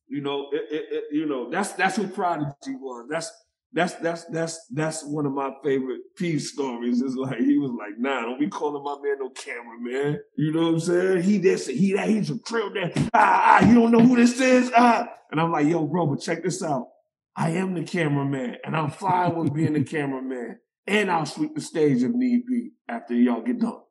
[0.08, 3.06] You know, it, it, it, you know, that's that's who Prodigy was.
[3.10, 3.30] That's
[3.76, 7.02] that's that's that's that's one of my favorite peace stories.
[7.02, 10.18] Is like he was like, nah, don't be calling my man no cameraman.
[10.38, 11.22] You know what I'm saying?
[11.24, 12.92] He this, he that, he's a trill that.
[13.12, 14.72] Ah, ah, you don't know who this is.
[14.74, 16.88] Ah, and I'm like, yo, bro, but check this out.
[17.36, 21.60] I am the cameraman, and I'm fine with being the cameraman, and I'll sweep the
[21.60, 23.82] stage if need be after y'all get done.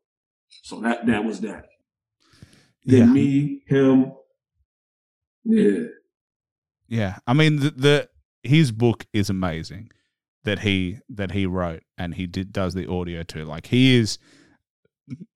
[0.63, 1.67] So that that was that.
[2.85, 3.13] Then Yeah.
[3.13, 4.13] me, him,
[5.43, 5.89] yeah.
[6.87, 8.09] Yeah, I mean the, the
[8.45, 9.89] his book is amazing
[10.43, 13.45] that he that he wrote and he did does the audio too.
[13.45, 14.17] Like he is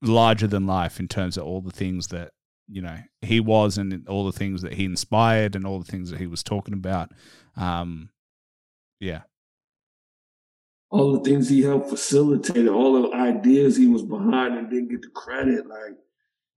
[0.01, 2.32] larger than life in terms of all the things that
[2.68, 6.12] you know he was and all the things that he inspired and all the things
[6.12, 7.12] that he was talking about.
[7.57, 8.10] Um,
[8.99, 9.22] yeah,
[10.91, 15.01] all the things he helped facilitate, all the ideas he was behind and didn't get
[15.01, 15.68] the credit.
[15.68, 15.97] Like,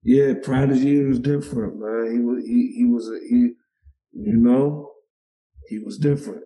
[0.02, 2.12] yeah, Prodigy was different, man.
[2.12, 3.52] He was he he was a, he,
[4.12, 4.91] you know,
[5.72, 6.42] he was different.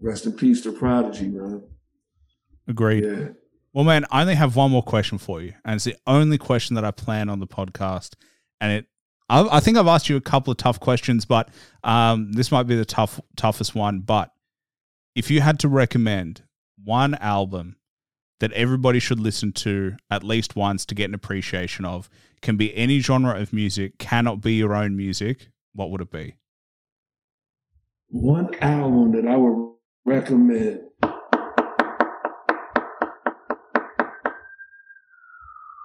[0.00, 1.62] Rest in peace to Prodigy, man.
[2.66, 3.04] agreed.
[3.04, 3.28] Yeah.
[3.74, 6.74] Well, man, I only have one more question for you, and it's the only question
[6.76, 8.14] that I plan on the podcast.
[8.60, 8.86] And it,
[9.28, 11.50] I, I think I've asked you a couple of tough questions, but
[11.84, 14.00] um, this might be the tough, toughest one.
[14.00, 14.32] But
[15.14, 16.42] if you had to recommend
[16.82, 17.76] one album
[18.40, 22.08] that everybody should listen to at least once to get an appreciation of,
[22.40, 25.48] can be any genre of music, cannot be your own music.
[25.74, 26.36] What would it be?
[28.12, 30.80] One album that I would recommend.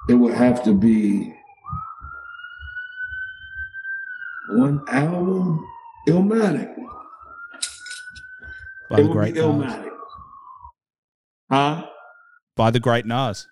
[0.10, 1.36] It would have to be
[4.50, 5.64] one album,
[6.08, 6.76] Illmatic.
[8.90, 9.74] By it the would great be Nas.
[9.74, 9.92] Illmatic.
[11.52, 11.86] Huh?
[12.56, 13.48] By the great Nas.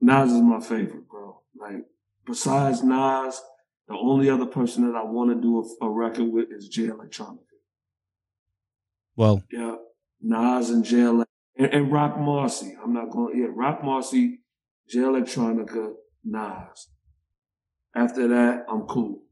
[0.00, 1.40] Nas is my favorite, bro.
[1.56, 1.84] Like,
[2.26, 3.40] besides Nas,
[3.88, 6.84] the only other person that I want to do a, a record with is Jay
[6.88, 7.38] Electronica.
[9.16, 9.76] Well, Yeah,
[10.20, 11.24] Nas and Jay and,
[11.58, 12.72] and Roc Marci.
[12.82, 13.38] I'm not going.
[13.38, 14.38] Yeah, Roc Marci,
[14.88, 15.92] Jay Electronica,
[16.24, 16.88] Nas.
[17.94, 19.22] After that, I'm cool.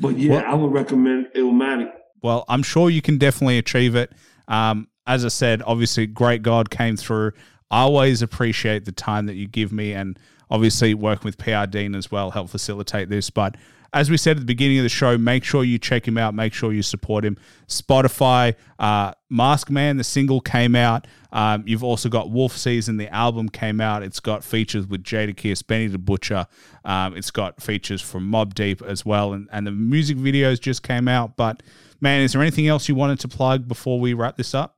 [0.00, 1.90] But yeah, Well- I would recommend Illmatic.
[2.22, 4.12] Well, I'm sure you can definitely achieve it.
[4.48, 7.32] Um, as I said, obviously, GREA8GAWD came through.
[7.70, 10.18] I always appreciate the time that you give me, and
[10.50, 13.30] obviously, working with PR Dean as well help facilitate this.
[13.30, 13.56] But
[13.92, 16.34] as we said at the beginning of the show, make sure you check him out.
[16.34, 17.38] Make sure you support him.
[17.68, 21.06] Spotify, uh, Mask Man, the single came out.
[21.32, 24.02] Um, you've also got Wolf Season, the album came out.
[24.02, 26.46] It's got features with Jadakiss, Benny the Butcher.
[26.84, 30.82] Um, it's got features from Mobb Deep as well, and, and the music videos just
[30.82, 31.36] came out.
[31.36, 31.62] But
[32.00, 34.77] man, is there anything else you wanted to plug before we wrap this up?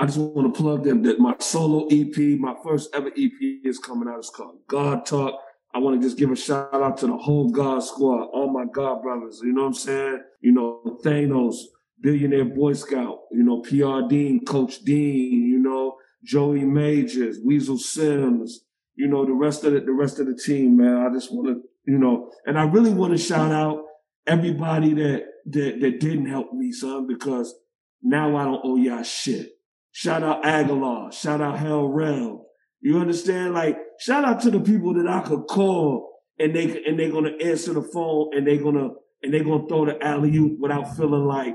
[0.00, 3.32] I just want to plug them that my solo EP, my first ever EP
[3.64, 4.20] is coming out.
[4.20, 5.38] It's called God Talk.
[5.74, 8.64] I want to just give a shout out to the whole God squad, all my
[8.72, 9.42] God brothers.
[9.44, 10.22] You know what I'm saying?
[10.40, 11.56] You know, Thanos,
[12.00, 18.64] Billionaire Boy Scout, you know, PR Dean, Coach Dean, you know, Joey Majors, Weasel Sims,
[18.94, 20.96] you know, the rest of the, the rest of the team, man.
[20.96, 23.84] I just want to, you know, and I really want to shout out
[24.26, 27.54] everybody that, that, that didn't help me, son, because
[28.02, 29.50] now I don't owe y'all shit.
[29.92, 31.12] Shout out Aguilar.
[31.12, 32.46] Shout out Hell Rell.
[32.80, 33.54] You understand?
[33.54, 37.36] Like, shout out to the people that I could call and they and they're gonna
[37.42, 38.88] answer the phone and they're gonna
[39.22, 41.54] and they're gonna throw the alley oop without feeling like,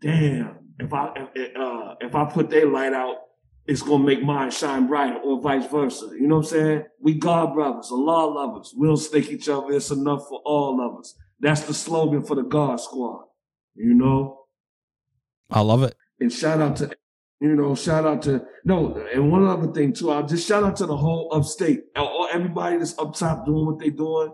[0.00, 3.16] damn, if I if, uh, if I put their light out,
[3.66, 6.08] it's gonna make mine shine brighter, or vice versa.
[6.18, 6.84] You know what I'm saying?
[7.00, 8.74] We God brothers, Allah lovers.
[8.76, 9.72] We don't stick each other.
[9.72, 11.14] It's enough for all of us.
[11.38, 13.26] That's the slogan for the God Squad.
[13.76, 14.40] You know.
[15.50, 15.94] I love it.
[16.18, 16.90] And shout out to,
[17.40, 20.10] you know, shout out to no, and one other thing too.
[20.10, 21.84] I'll just shout out to the whole upstate,
[22.32, 24.32] everybody that's up top doing what they doing.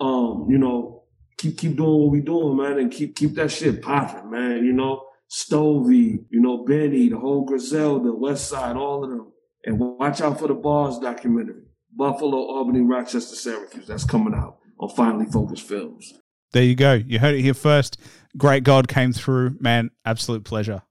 [0.00, 1.04] Um, you know,
[1.38, 4.64] keep keep doing what we doing, man, and keep keep that shit popping, man.
[4.64, 9.32] You know, Stovey, you know, Benny, the whole Griselda, West Side, all of them,
[9.64, 11.62] and watch out for the Bars documentary,
[11.92, 13.86] Buffalo, Albany, Rochester, Syracuse.
[13.86, 16.14] That's coming out on Finally Focused Films.
[16.52, 16.94] There you go.
[16.94, 17.98] You heard it here first.
[18.38, 19.90] GREA8GAWD came through, man.
[20.04, 20.82] Absolute pleasure.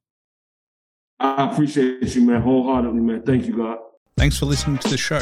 [1.19, 3.21] I appreciate you, man, wholeheartedly, man.
[3.23, 3.77] Thank you, God.
[4.17, 5.19] Thanks for listening to the show.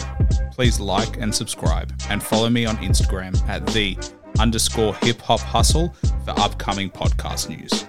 [0.52, 3.98] Please like and subscribe and follow me on Instagram at the
[4.40, 5.94] underscore hip hop hustle
[6.26, 7.86] for upcoming podcast news.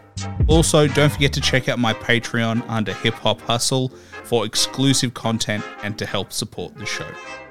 [0.47, 3.91] Also, don't forget to check out my Patreon under Hip Hop Hustle
[4.25, 7.09] for exclusive content and to help support the show.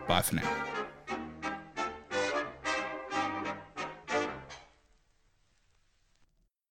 [0.07, 0.72] Bye for now.